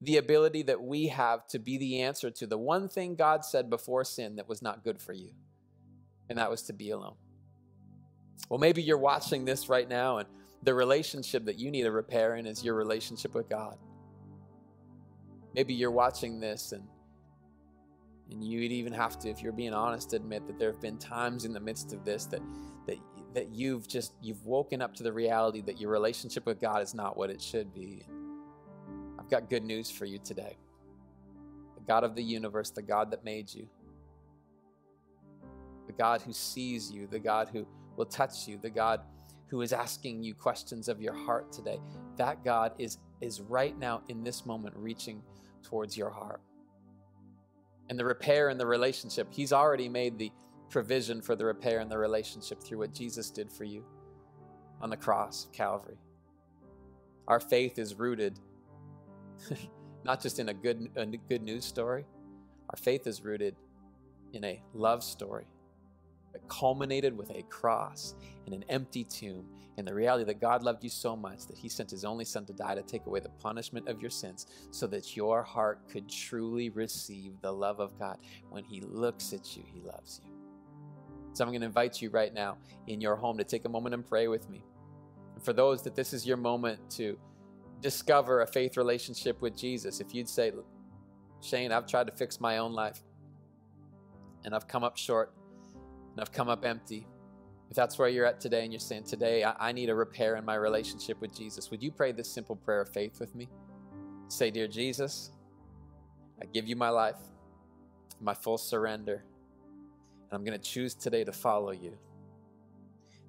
the 0.00 0.16
ability 0.16 0.62
that 0.62 0.82
we 0.82 1.08
have 1.08 1.46
to 1.48 1.58
be 1.58 1.76
the 1.76 2.02
answer 2.02 2.30
to 2.30 2.46
the 2.46 2.58
one 2.58 2.88
thing 2.88 3.16
God 3.16 3.44
said 3.44 3.68
before 3.68 4.04
sin 4.04 4.36
that 4.36 4.48
was 4.48 4.62
not 4.62 4.84
good 4.84 5.00
for 5.00 5.12
you 5.12 5.30
and 6.28 6.38
that 6.38 6.50
was 6.50 6.62
to 6.62 6.72
be 6.72 6.90
alone. 6.90 7.14
Well, 8.48 8.58
maybe 8.58 8.82
you're 8.82 8.98
watching 8.98 9.44
this 9.44 9.68
right 9.68 9.88
now, 9.88 10.18
and 10.18 10.28
the 10.62 10.74
relationship 10.74 11.44
that 11.46 11.58
you 11.58 11.70
need 11.70 11.82
to 11.82 11.92
repair 11.92 12.36
in 12.36 12.46
is 12.46 12.64
your 12.64 12.74
relationship 12.74 13.34
with 13.34 13.48
God. 13.48 13.76
Maybe 15.54 15.74
you're 15.74 15.90
watching 15.90 16.40
this 16.40 16.72
and 16.72 16.84
and 18.30 18.44
you'd 18.44 18.72
even 18.72 18.92
have 18.92 19.18
to, 19.20 19.30
if 19.30 19.42
you're 19.42 19.52
being 19.52 19.72
honest, 19.72 20.12
admit 20.12 20.46
that 20.46 20.58
there 20.58 20.70
have 20.70 20.82
been 20.82 20.98
times 20.98 21.46
in 21.46 21.54
the 21.54 21.60
midst 21.60 21.94
of 21.94 22.04
this 22.04 22.26
that 22.26 22.42
that 22.86 22.98
that 23.34 23.48
you've 23.50 23.88
just 23.88 24.12
you've 24.20 24.44
woken 24.44 24.82
up 24.82 24.94
to 24.96 25.02
the 25.02 25.12
reality 25.12 25.62
that 25.62 25.80
your 25.80 25.90
relationship 25.90 26.44
with 26.44 26.60
God 26.60 26.82
is 26.82 26.94
not 26.94 27.16
what 27.16 27.30
it 27.30 27.40
should 27.40 27.72
be. 27.72 28.04
I've 29.18 29.30
got 29.30 29.48
good 29.48 29.64
news 29.64 29.90
for 29.90 30.04
you 30.04 30.18
today. 30.18 30.56
The 31.76 31.84
God 31.86 32.04
of 32.04 32.14
the 32.14 32.22
universe, 32.22 32.70
the 32.70 32.82
God 32.82 33.10
that 33.12 33.24
made 33.24 33.52
you, 33.52 33.68
God 35.98 36.22
who 36.22 36.32
sees 36.32 36.90
you, 36.90 37.06
the 37.06 37.18
God 37.18 37.50
who 37.52 37.66
will 37.96 38.06
touch 38.06 38.46
you, 38.46 38.56
the 38.56 38.70
God 38.70 39.00
who 39.48 39.60
is 39.62 39.72
asking 39.72 40.22
you 40.22 40.34
questions 40.34 40.88
of 40.88 41.02
your 41.02 41.14
heart 41.14 41.52
today. 41.52 41.80
That 42.16 42.44
God 42.44 42.72
is, 42.78 42.98
is 43.20 43.40
right 43.40 43.76
now 43.78 44.02
in 44.08 44.22
this 44.22 44.46
moment 44.46 44.74
reaching 44.76 45.22
towards 45.62 45.96
your 45.96 46.10
heart. 46.10 46.40
And 47.88 47.98
the 47.98 48.04
repair 48.04 48.50
in 48.50 48.58
the 48.58 48.66
relationship, 48.66 49.28
He's 49.30 49.52
already 49.52 49.88
made 49.88 50.18
the 50.18 50.30
provision 50.70 51.20
for 51.22 51.34
the 51.34 51.44
repair 51.44 51.80
in 51.80 51.88
the 51.88 51.98
relationship 51.98 52.62
through 52.62 52.78
what 52.78 52.92
Jesus 52.92 53.30
did 53.30 53.50
for 53.50 53.64
you 53.64 53.84
on 54.80 54.90
the 54.90 54.96
cross 54.96 55.46
of 55.46 55.52
Calvary. 55.52 55.98
Our 57.26 57.40
faith 57.40 57.78
is 57.78 57.94
rooted 57.94 58.38
not 60.04 60.22
just 60.22 60.38
in 60.38 60.50
a 60.50 60.54
good, 60.54 60.90
a 60.96 61.06
good 61.06 61.42
news 61.42 61.64
story, 61.64 62.04
our 62.70 62.76
faith 62.76 63.06
is 63.06 63.24
rooted 63.24 63.56
in 64.34 64.44
a 64.44 64.62
love 64.74 65.02
story 65.02 65.46
that 66.32 66.46
culminated 66.48 67.16
with 67.16 67.30
a 67.30 67.42
cross 67.44 68.14
and 68.46 68.54
an 68.54 68.64
empty 68.68 69.04
tomb 69.04 69.46
and 69.78 69.86
the 69.86 69.94
reality 69.94 70.24
that 70.24 70.40
God 70.40 70.64
loved 70.64 70.82
you 70.82 70.90
so 70.90 71.14
much 71.14 71.46
that 71.46 71.56
he 71.56 71.68
sent 71.68 71.90
his 71.90 72.04
only 72.04 72.24
son 72.24 72.44
to 72.46 72.52
die 72.52 72.74
to 72.74 72.82
take 72.82 73.06
away 73.06 73.20
the 73.20 73.28
punishment 73.28 73.88
of 73.88 74.00
your 74.00 74.10
sins 74.10 74.46
so 74.72 74.88
that 74.88 75.16
your 75.16 75.44
heart 75.44 75.88
could 75.88 76.08
truly 76.08 76.68
receive 76.70 77.40
the 77.42 77.52
love 77.52 77.78
of 77.78 77.96
God. 77.96 78.18
When 78.50 78.64
he 78.64 78.80
looks 78.80 79.32
at 79.32 79.56
you, 79.56 79.62
he 79.72 79.80
loves 79.80 80.20
you. 80.24 80.32
So 81.32 81.44
I'm 81.44 81.50
going 81.50 81.60
to 81.60 81.66
invite 81.66 82.02
you 82.02 82.10
right 82.10 82.34
now 82.34 82.58
in 82.88 83.00
your 83.00 83.14
home 83.14 83.38
to 83.38 83.44
take 83.44 83.66
a 83.66 83.68
moment 83.68 83.94
and 83.94 84.04
pray 84.04 84.26
with 84.26 84.50
me. 84.50 84.64
And 85.36 85.44
for 85.44 85.52
those 85.52 85.82
that 85.82 85.94
this 85.94 86.12
is 86.12 86.26
your 86.26 86.36
moment 86.36 86.80
to 86.96 87.16
discover 87.80 88.40
a 88.40 88.46
faith 88.48 88.76
relationship 88.76 89.40
with 89.40 89.56
Jesus, 89.56 90.00
if 90.00 90.12
you'd 90.12 90.28
say, 90.28 90.50
Shane, 91.40 91.70
I've 91.70 91.86
tried 91.86 92.08
to 92.08 92.12
fix 92.12 92.40
my 92.40 92.58
own 92.58 92.72
life 92.72 93.00
and 94.44 94.56
I've 94.56 94.66
come 94.66 94.82
up 94.82 94.96
short 94.96 95.32
and 96.18 96.24
I've 96.24 96.32
come 96.32 96.48
up 96.48 96.64
empty. 96.64 97.06
If 97.70 97.76
that's 97.76 97.96
where 97.96 98.08
you're 98.08 98.26
at 98.26 98.40
today 98.40 98.64
and 98.64 98.72
you're 98.72 98.80
saying, 98.80 99.04
Today 99.04 99.44
I, 99.44 99.68
I 99.68 99.72
need 99.72 99.88
a 99.88 99.94
repair 99.94 100.34
in 100.34 100.44
my 100.44 100.56
relationship 100.56 101.20
with 101.20 101.32
Jesus, 101.32 101.70
would 101.70 101.80
you 101.80 101.92
pray 101.92 102.10
this 102.10 102.28
simple 102.28 102.56
prayer 102.56 102.80
of 102.80 102.88
faith 102.88 103.20
with 103.20 103.36
me? 103.36 103.48
Say, 104.26 104.50
Dear 104.50 104.66
Jesus, 104.66 105.30
I 106.42 106.46
give 106.46 106.66
you 106.66 106.74
my 106.74 106.88
life, 106.88 107.18
my 108.20 108.34
full 108.34 108.58
surrender, 108.58 109.22
and 110.24 110.32
I'm 110.32 110.44
going 110.44 110.58
to 110.58 110.64
choose 110.64 110.92
today 110.92 111.22
to 111.22 111.30
follow 111.30 111.70
you. 111.70 111.96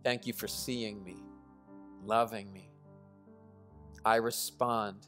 Thank 0.04 0.26
you 0.26 0.34
for 0.34 0.48
seeing 0.48 1.04
me, 1.04 1.18
loving 2.04 2.52
me. 2.52 2.72
I 4.04 4.16
respond 4.16 5.06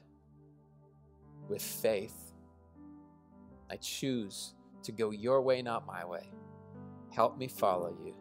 with 1.50 1.63
faith. 1.63 2.32
I 3.72 3.78
choose 3.78 4.54
to 4.84 4.91
go 4.91 5.10
your 5.10 5.41
way, 5.41 5.63
not 5.63 5.88
my 5.88 6.06
way. 6.06 6.30
Help 7.12 7.38
me 7.38 7.47
follow 7.47 7.95
you. 8.04 8.15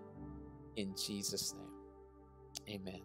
In 0.77 0.95
Jesus' 0.97 1.55
name. 1.55 2.81
Amen. 2.81 3.01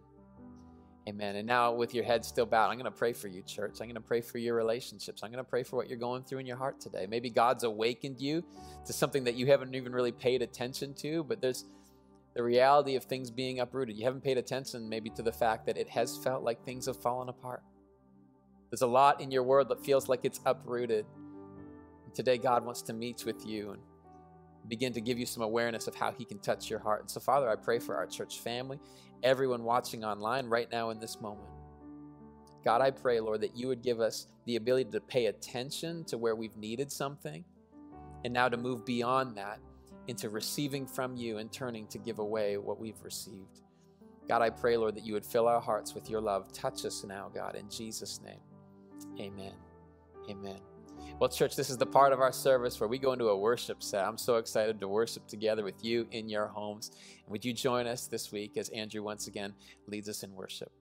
Amen. 1.08 1.36
And 1.36 1.48
now, 1.48 1.72
with 1.72 1.94
your 1.94 2.04
head 2.04 2.26
still 2.26 2.48
bowed, 2.48 2.72
I'm 2.72 2.78
going 2.78 2.86
to 2.86 2.92
pray 2.92 3.14
for 3.14 3.28
you, 3.28 3.44
church. 3.44 3.78
I'm 3.80 3.86
going 3.86 3.94
to 3.94 4.02
pray 4.02 4.22
for 4.22 4.40
your 4.40 4.56
relationships. 4.56 5.22
I'm 5.24 5.32
going 5.32 5.44
to 5.44 5.50
pray 5.50 5.62
for 5.62 5.76
what 5.76 5.88
you're 5.88 6.00
going 6.00 6.24
through 6.24 6.40
in 6.40 6.48
your 6.48 6.58
heart 6.58 6.80
today. 6.80 7.06
Maybe 7.08 7.30
God's 7.30 7.64
awakened 7.64 8.20
you 8.20 8.44
to 8.86 8.94
something 8.94 9.24
that 9.26 9.36
you 9.36 9.46
haven't 9.46 9.76
even 9.76 9.94
really 9.94 10.12
paid 10.12 10.42
attention 10.42 10.96
to, 10.96 11.24
but 11.24 11.42
there's 11.42 11.66
the 12.36 12.42
reality 12.42 12.96
of 12.96 13.04
things 13.04 13.30
being 13.30 13.60
uprooted. 13.60 13.96
You 13.96 14.06
haven't 14.06 14.24
paid 14.24 14.40
attention 14.40 14.90
maybe 14.90 15.12
to 15.12 15.22
the 15.22 15.32
fact 15.32 15.68
that 15.68 15.78
it 15.78 15.88
has 15.90 16.18
felt 16.18 16.44
like 16.44 16.66
things 16.66 16.88
have 16.88 16.98
fallen 16.98 17.30
apart. 17.30 17.62
There's 18.72 18.82
a 18.82 18.88
lot 18.88 19.22
in 19.22 19.30
your 19.30 19.44
world 19.44 19.70
that 19.70 19.86
feels 19.86 20.10
like 20.10 20.22
it's 20.24 20.40
uprooted. 20.46 21.06
today, 22.16 22.38
God 22.38 22.66
wants 22.66 22.82
to 22.84 22.94
meet 22.94 23.26
with 23.26 23.46
you 23.46 23.72
and 23.72 23.82
begin 24.70 24.94
to 24.94 25.02
give 25.02 25.18
you 25.18 25.26
some 25.26 25.44
awareness 25.44 25.88
of 25.88 25.96
how 25.96 26.12
He 26.12 26.26
can 26.26 26.40
touch 26.40 26.70
your 26.70 26.80
heart. 26.80 27.02
And 27.02 27.10
so, 27.10 27.20
Father, 27.20 27.50
I 27.50 27.56
pray 27.56 27.80
for 27.80 27.96
our 27.96 28.06
church 28.06 28.40
family, 28.40 28.80
everyone 29.24 29.64
watching 29.64 30.04
online 30.04 30.48
right 30.48 30.72
now 30.72 30.90
in 30.90 31.00
this 31.00 31.22
moment. 31.22 31.50
God, 32.64 32.82
I 32.82 32.92
pray, 32.92 33.20
Lord, 33.20 33.42
that 33.42 33.56
you 33.56 33.68
would 33.68 33.84
give 33.84 34.00
us 34.02 34.28
the 34.46 34.56
ability 34.56 34.92
to 34.92 35.00
pay 35.00 35.28
attention 35.28 36.04
to 36.06 36.18
where 36.18 36.36
we've 36.36 36.58
needed 36.58 36.92
something 36.92 37.44
and 38.24 38.34
now 38.34 38.50
to 38.50 38.58
move 38.58 38.86
beyond 38.86 39.38
that 39.38 39.60
into 40.08 40.30
receiving 40.30 40.88
from 40.88 41.16
you 41.16 41.38
and 41.38 41.52
turning 41.52 41.88
to 41.88 42.00
give 42.00 42.20
away 42.20 42.58
what 42.58 42.80
we've 42.80 43.02
received. 43.04 43.62
God, 44.28 44.42
I 44.42 44.50
pray, 44.50 44.78
Lord, 44.78 44.96
that 44.96 45.06
you 45.06 45.14
would 45.14 45.26
fill 45.26 45.48
our 45.48 45.62
hearts 45.62 45.94
with 45.94 46.10
your 46.10 46.22
love. 46.22 46.52
Touch 46.52 46.86
us 46.86 47.04
now, 47.04 47.30
God, 47.34 47.56
in 47.56 47.70
Jesus' 47.70 48.20
name. 48.24 48.40
Amen. 49.20 49.54
Amen. 50.30 50.75
Well, 51.20 51.30
church, 51.30 51.56
this 51.56 51.70
is 51.70 51.78
the 51.78 51.86
part 51.86 52.12
of 52.12 52.20
our 52.20 52.32
service 52.32 52.80
where 52.80 52.90
we 52.90 53.00
go 53.00 53.14
into 53.14 53.30
a 53.30 53.38
worship 53.38 53.82
set. 53.82 54.06
I'm 54.06 54.18
so 54.18 54.36
excited 54.36 54.80
to 54.82 54.88
worship 54.88 55.28
together 55.28 55.64
with 55.64 55.84
you 55.84 56.08
in 56.12 56.28
your 56.28 56.48
homes. 56.48 56.92
Would 57.28 57.46
you 57.46 57.54
join 57.54 57.88
us 57.88 58.08
this 58.08 58.32
week 58.32 58.58
as 58.58 58.70
Andrew 58.70 59.02
once 59.02 59.28
again 59.28 59.54
leads 59.88 60.10
us 60.10 60.24
in 60.24 60.34
worship? 60.36 60.72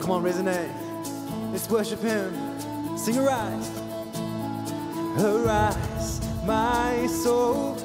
Come 0.00 0.10
on, 0.10 0.24
resonate. 0.24 1.52
Let's 1.52 1.70
worship 1.70 2.00
Him. 2.00 2.98
Sing 2.98 3.16
arise. 3.16 3.79
Arise 5.18 6.20
my 6.44 7.06
soul. 7.06 7.76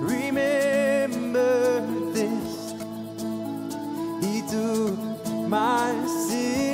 Remember 0.00 1.80
this. 2.12 2.72
He 4.20 4.42
took 4.50 4.98
my 5.48 5.94
sin 6.06 6.65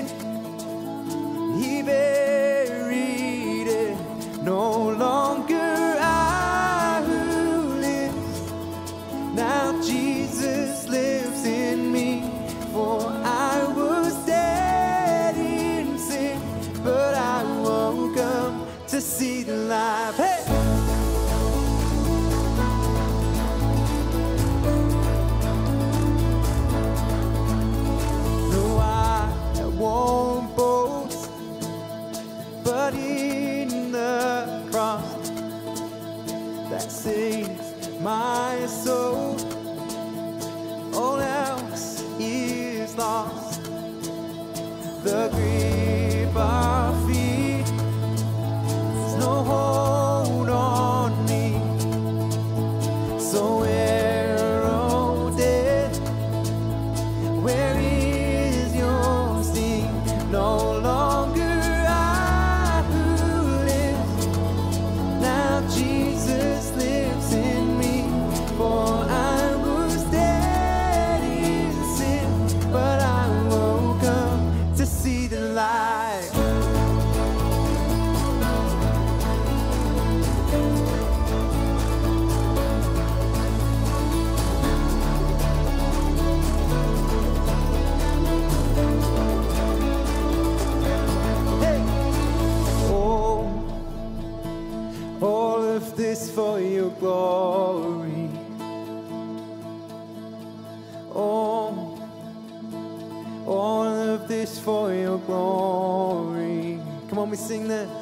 we 107.33 107.39
sing 107.39 107.67
that? 107.67 108.02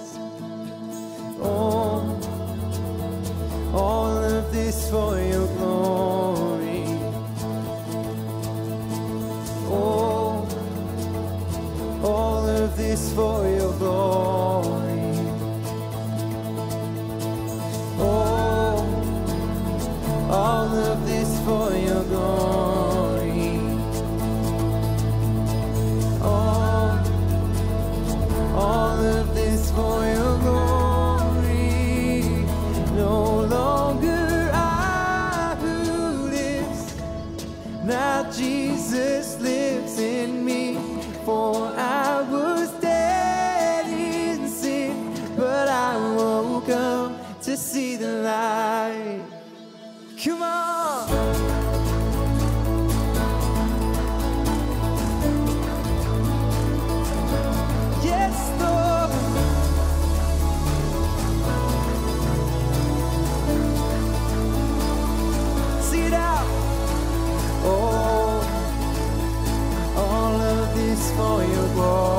for 71.21 71.45
your 71.45 71.69
glory. 71.75 72.10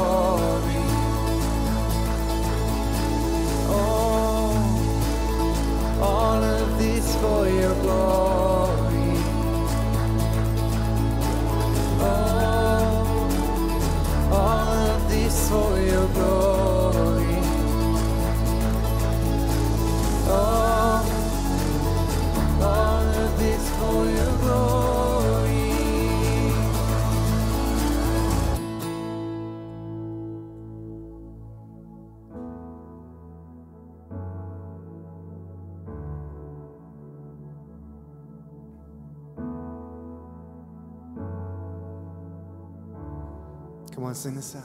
on, 44.12 44.16
sing 44.16 44.36
this 44.36 44.56
out. 44.58 44.64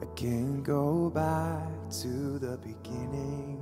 I 0.00 0.04
can't 0.14 0.62
go 0.62 1.10
back 1.10 1.66
to 2.02 2.38
the 2.38 2.56
beginning. 2.58 3.60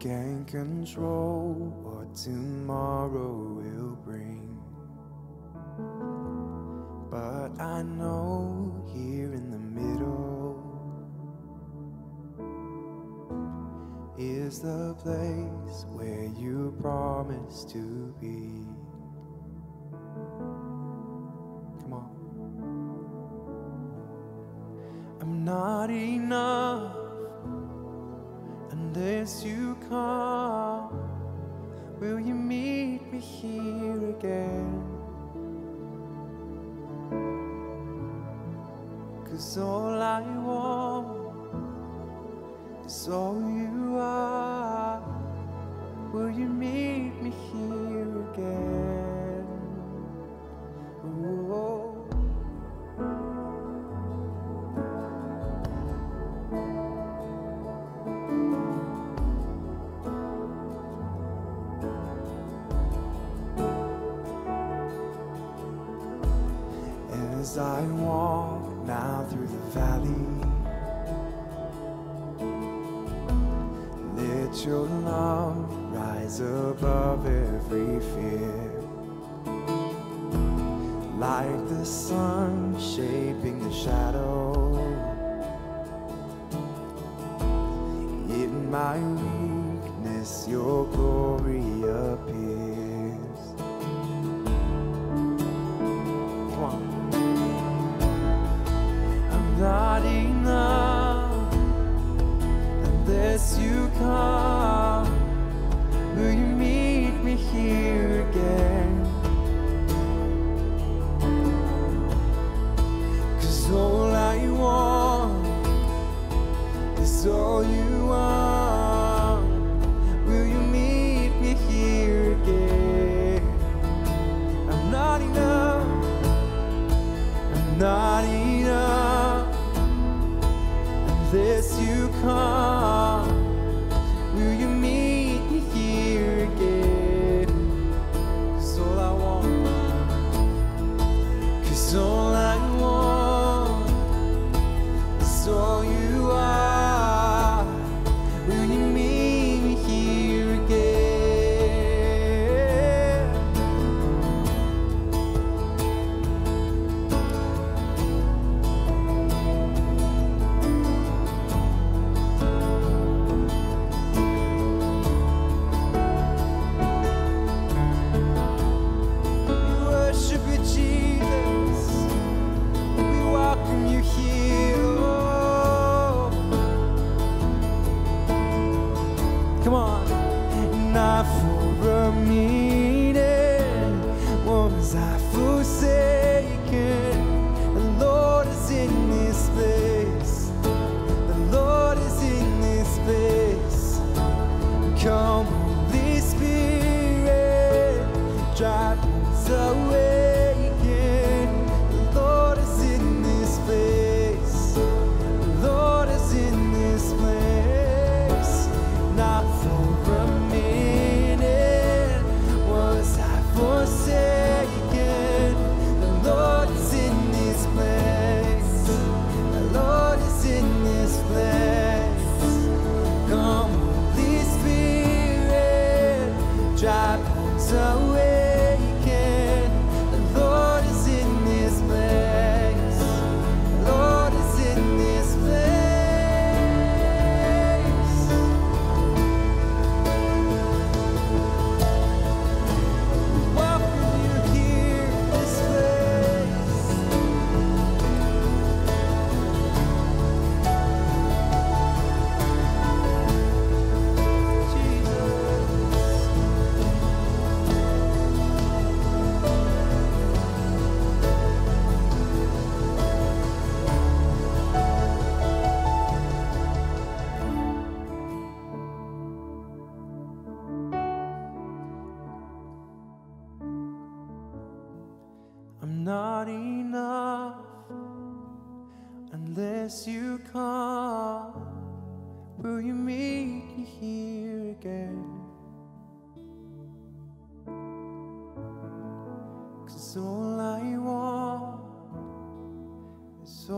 Can't 0.00 0.46
control 0.48 1.54
what 1.82 2.12
tomorrow 2.16 3.32
will 3.60 3.96
bring. 4.04 4.58
But 7.10 7.60
I 7.62 7.82
know 7.82 8.84
here 8.92 9.32
in 9.32 9.50
the 9.52 9.58
middle 9.80 10.58
is 14.18 14.60
the 14.60 14.94
place 14.94 15.84
where 15.90 16.24
you 16.36 16.76
promised 16.80 17.70
to 17.70 18.12
be. 18.20 18.67
I'm 25.20 25.44
not 25.44 25.90
enough 25.90 26.94
unless 28.70 29.42
you 29.44 29.76
come. 29.88 30.90
Will 31.98 32.20
you 32.20 32.34
meet 32.34 33.12
me 33.12 33.18
here 33.18 34.10
again? 34.10 34.84
Cause 39.24 39.58
all 39.58 40.00
I 40.00 40.20
want 40.20 41.28
is 42.86 43.08
all 43.08 43.40
you. 43.40 43.77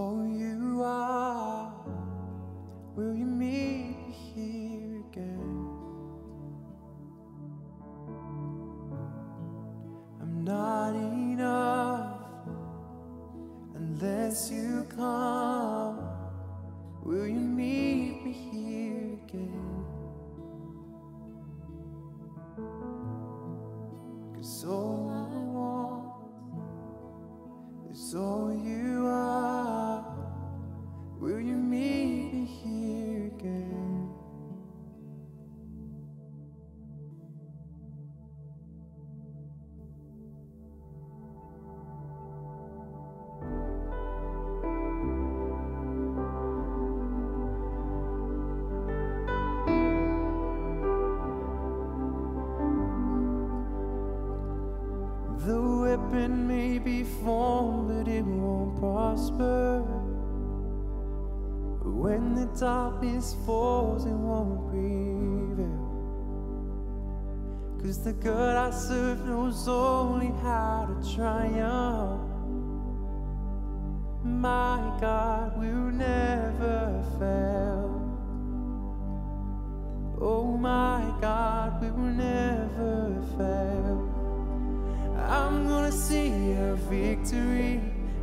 Is 0.01 0.25
you 0.25 0.83
are. 0.83 1.73
Will 2.97 3.15
you 3.15 3.30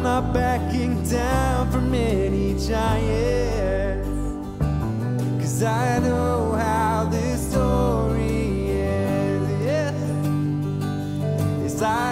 I'm 0.00 0.04
not 0.04 0.32
backing 0.32 1.04
down 1.04 1.70
from 1.70 1.92
any 1.92 2.54
giants. 2.54 4.08
Cause 5.38 5.62
I 5.62 5.98
know 5.98 6.52
how 6.52 7.04
this 7.10 7.50
story 7.50 8.70
ends. 8.80 9.62
Yes, 9.62 9.94
yes 11.62 11.82
I 11.82 12.09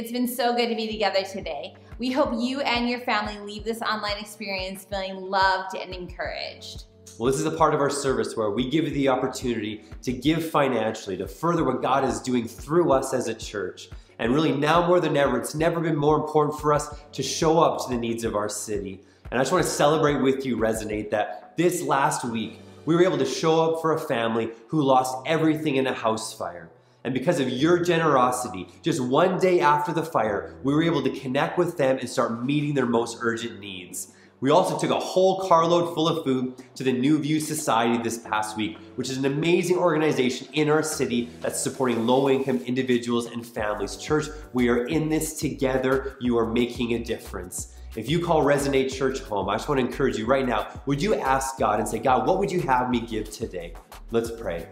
It's 0.00 0.12
been 0.12 0.26
so 0.26 0.56
good 0.56 0.70
to 0.70 0.74
be 0.74 0.86
together 0.86 1.22
today. 1.24 1.74
We 1.98 2.10
hope 2.10 2.30
you 2.34 2.62
and 2.62 2.88
your 2.88 3.00
family 3.00 3.38
leave 3.40 3.64
this 3.64 3.82
online 3.82 4.16
experience 4.16 4.86
feeling 4.86 5.16
loved 5.16 5.76
and 5.76 5.92
encouraged. 5.92 6.84
Well, 7.18 7.30
this 7.30 7.38
is 7.38 7.44
a 7.44 7.50
part 7.50 7.74
of 7.74 7.82
our 7.82 7.90
service 7.90 8.34
where 8.34 8.48
we 8.48 8.70
give 8.70 8.84
you 8.84 8.94
the 8.94 9.10
opportunity 9.10 9.84
to 10.00 10.10
give 10.10 10.50
financially 10.50 11.18
to 11.18 11.28
further 11.28 11.64
what 11.64 11.82
God 11.82 12.06
is 12.06 12.18
doing 12.22 12.48
through 12.48 12.90
us 12.92 13.12
as 13.12 13.28
a 13.28 13.34
church. 13.34 13.90
And 14.18 14.32
really, 14.32 14.52
now 14.52 14.86
more 14.86 15.00
than 15.00 15.18
ever, 15.18 15.38
it's 15.38 15.54
never 15.54 15.80
been 15.80 15.96
more 15.96 16.16
important 16.16 16.58
for 16.58 16.72
us 16.72 16.98
to 17.12 17.22
show 17.22 17.58
up 17.58 17.84
to 17.84 17.90
the 17.92 17.98
needs 17.98 18.24
of 18.24 18.34
our 18.34 18.48
city. 18.48 19.02
And 19.30 19.38
I 19.38 19.42
just 19.42 19.52
want 19.52 19.66
to 19.66 19.70
celebrate 19.70 20.22
with 20.22 20.46
you, 20.46 20.56
Resonate, 20.56 21.10
that 21.10 21.52
this 21.58 21.82
last 21.82 22.24
week, 22.24 22.58
we 22.86 22.94
were 22.94 23.04
able 23.04 23.18
to 23.18 23.26
show 23.26 23.70
up 23.70 23.82
for 23.82 23.92
a 23.92 24.00
family 24.00 24.52
who 24.68 24.80
lost 24.80 25.14
everything 25.26 25.76
in 25.76 25.88
a 25.88 25.92
house 25.92 26.32
fire. 26.32 26.70
And 27.04 27.14
because 27.14 27.40
of 27.40 27.48
your 27.48 27.82
generosity, 27.82 28.68
just 28.82 29.00
one 29.00 29.38
day 29.38 29.60
after 29.60 29.92
the 29.92 30.02
fire, 30.02 30.54
we 30.62 30.74
were 30.74 30.82
able 30.82 31.02
to 31.02 31.20
connect 31.20 31.56
with 31.56 31.76
them 31.76 31.98
and 31.98 32.08
start 32.08 32.44
meeting 32.44 32.74
their 32.74 32.86
most 32.86 33.18
urgent 33.20 33.58
needs. 33.58 34.12
We 34.40 34.50
also 34.50 34.78
took 34.78 34.90
a 34.90 34.98
whole 34.98 35.46
carload 35.48 35.94
full 35.94 36.08
of 36.08 36.24
food 36.24 36.54
to 36.74 36.82
the 36.82 36.92
New 36.92 37.18
View 37.18 37.40
Society 37.40 38.02
this 38.02 38.18
past 38.18 38.56
week, 38.56 38.78
which 38.96 39.10
is 39.10 39.18
an 39.18 39.26
amazing 39.26 39.76
organization 39.76 40.48
in 40.54 40.70
our 40.70 40.82
city 40.82 41.28
that's 41.40 41.60
supporting 41.60 42.06
low 42.06 42.30
income 42.30 42.58
individuals 42.64 43.26
and 43.26 43.46
families. 43.46 43.96
Church, 43.96 44.26
we 44.54 44.70
are 44.70 44.86
in 44.86 45.10
this 45.10 45.38
together. 45.38 46.16
You 46.20 46.38
are 46.38 46.46
making 46.46 46.94
a 46.94 47.04
difference. 47.04 47.76
If 47.96 48.08
you 48.08 48.24
call 48.24 48.42
Resonate 48.42 48.90
Church 48.90 49.20
home, 49.20 49.48
I 49.50 49.56
just 49.56 49.68
want 49.68 49.80
to 49.80 49.86
encourage 49.86 50.16
you 50.16 50.24
right 50.24 50.46
now. 50.46 50.68
Would 50.86 51.02
you 51.02 51.16
ask 51.16 51.58
God 51.58 51.78
and 51.78 51.88
say, 51.88 51.98
God, 51.98 52.26
what 52.26 52.38
would 52.38 52.50
you 52.50 52.60
have 52.62 52.88
me 52.88 53.00
give 53.00 53.30
today? 53.30 53.74
Let's 54.10 54.30
pray. 54.30 54.66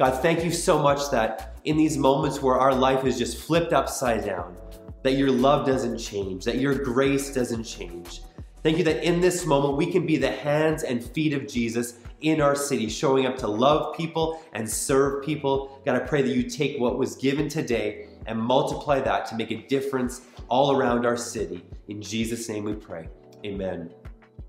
God, 0.00 0.22
thank 0.22 0.42
you 0.42 0.50
so 0.50 0.78
much 0.78 1.10
that 1.10 1.58
in 1.64 1.76
these 1.76 1.98
moments 1.98 2.40
where 2.40 2.56
our 2.56 2.74
life 2.74 3.04
is 3.04 3.18
just 3.18 3.36
flipped 3.36 3.74
upside 3.74 4.24
down, 4.24 4.56
that 5.02 5.12
your 5.12 5.30
love 5.30 5.66
doesn't 5.66 5.98
change, 5.98 6.42
that 6.46 6.56
your 6.56 6.74
grace 6.74 7.34
doesn't 7.34 7.64
change. 7.64 8.22
Thank 8.62 8.78
you 8.78 8.84
that 8.84 9.04
in 9.04 9.20
this 9.20 9.44
moment 9.44 9.76
we 9.76 9.92
can 9.92 10.06
be 10.06 10.16
the 10.16 10.30
hands 10.30 10.84
and 10.84 11.04
feet 11.04 11.34
of 11.34 11.46
Jesus 11.46 11.98
in 12.22 12.40
our 12.40 12.56
city, 12.56 12.88
showing 12.88 13.26
up 13.26 13.36
to 13.40 13.46
love 13.46 13.94
people 13.94 14.42
and 14.54 14.66
serve 14.66 15.22
people. 15.22 15.82
God, 15.84 15.96
I 15.96 16.06
pray 16.06 16.22
that 16.22 16.34
you 16.34 16.44
take 16.44 16.80
what 16.80 16.96
was 16.96 17.14
given 17.16 17.46
today 17.46 18.08
and 18.24 18.38
multiply 18.38 19.00
that 19.00 19.26
to 19.26 19.34
make 19.34 19.50
a 19.50 19.66
difference 19.66 20.22
all 20.48 20.74
around 20.74 21.04
our 21.04 21.18
city. 21.18 21.62
In 21.88 22.00
Jesus' 22.00 22.48
name 22.48 22.64
we 22.64 22.72
pray. 22.72 23.06
Amen. 23.44 23.90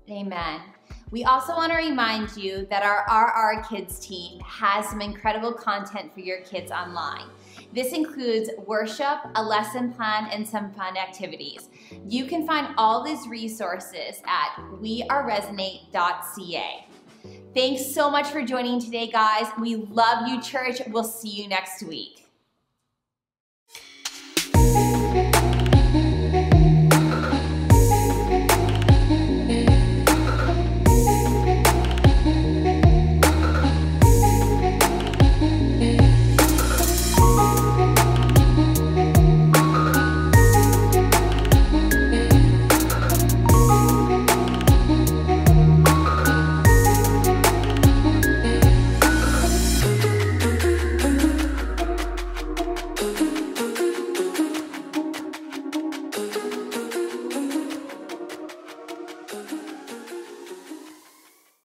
Amen. 0.08 0.62
We 1.10 1.24
also 1.24 1.54
want 1.54 1.72
to 1.72 1.78
remind 1.78 2.36
you 2.36 2.66
that 2.70 2.82
our 2.82 3.04
RR 3.10 3.62
Kids 3.68 3.98
team 3.98 4.40
has 4.40 4.88
some 4.88 5.00
incredible 5.00 5.52
content 5.52 6.12
for 6.14 6.20
your 6.20 6.40
kids 6.40 6.70
online. 6.70 7.26
This 7.72 7.92
includes 7.92 8.50
worship, 8.66 9.18
a 9.34 9.42
lesson 9.42 9.92
plan, 9.92 10.28
and 10.30 10.46
some 10.46 10.70
fun 10.72 10.96
activities. 10.96 11.68
You 12.08 12.26
can 12.26 12.46
find 12.46 12.74
all 12.76 13.02
these 13.02 13.26
resources 13.26 14.22
at 14.26 14.56
weareresonate.ca. 14.80 16.86
Thanks 17.54 17.86
so 17.86 18.10
much 18.10 18.28
for 18.28 18.42
joining 18.42 18.80
today, 18.80 19.08
guys. 19.08 19.46
We 19.58 19.76
love 19.76 20.28
you, 20.28 20.40
church. 20.40 20.80
We'll 20.88 21.04
see 21.04 21.30
you 21.30 21.48
next 21.48 21.82
week. 21.82 22.21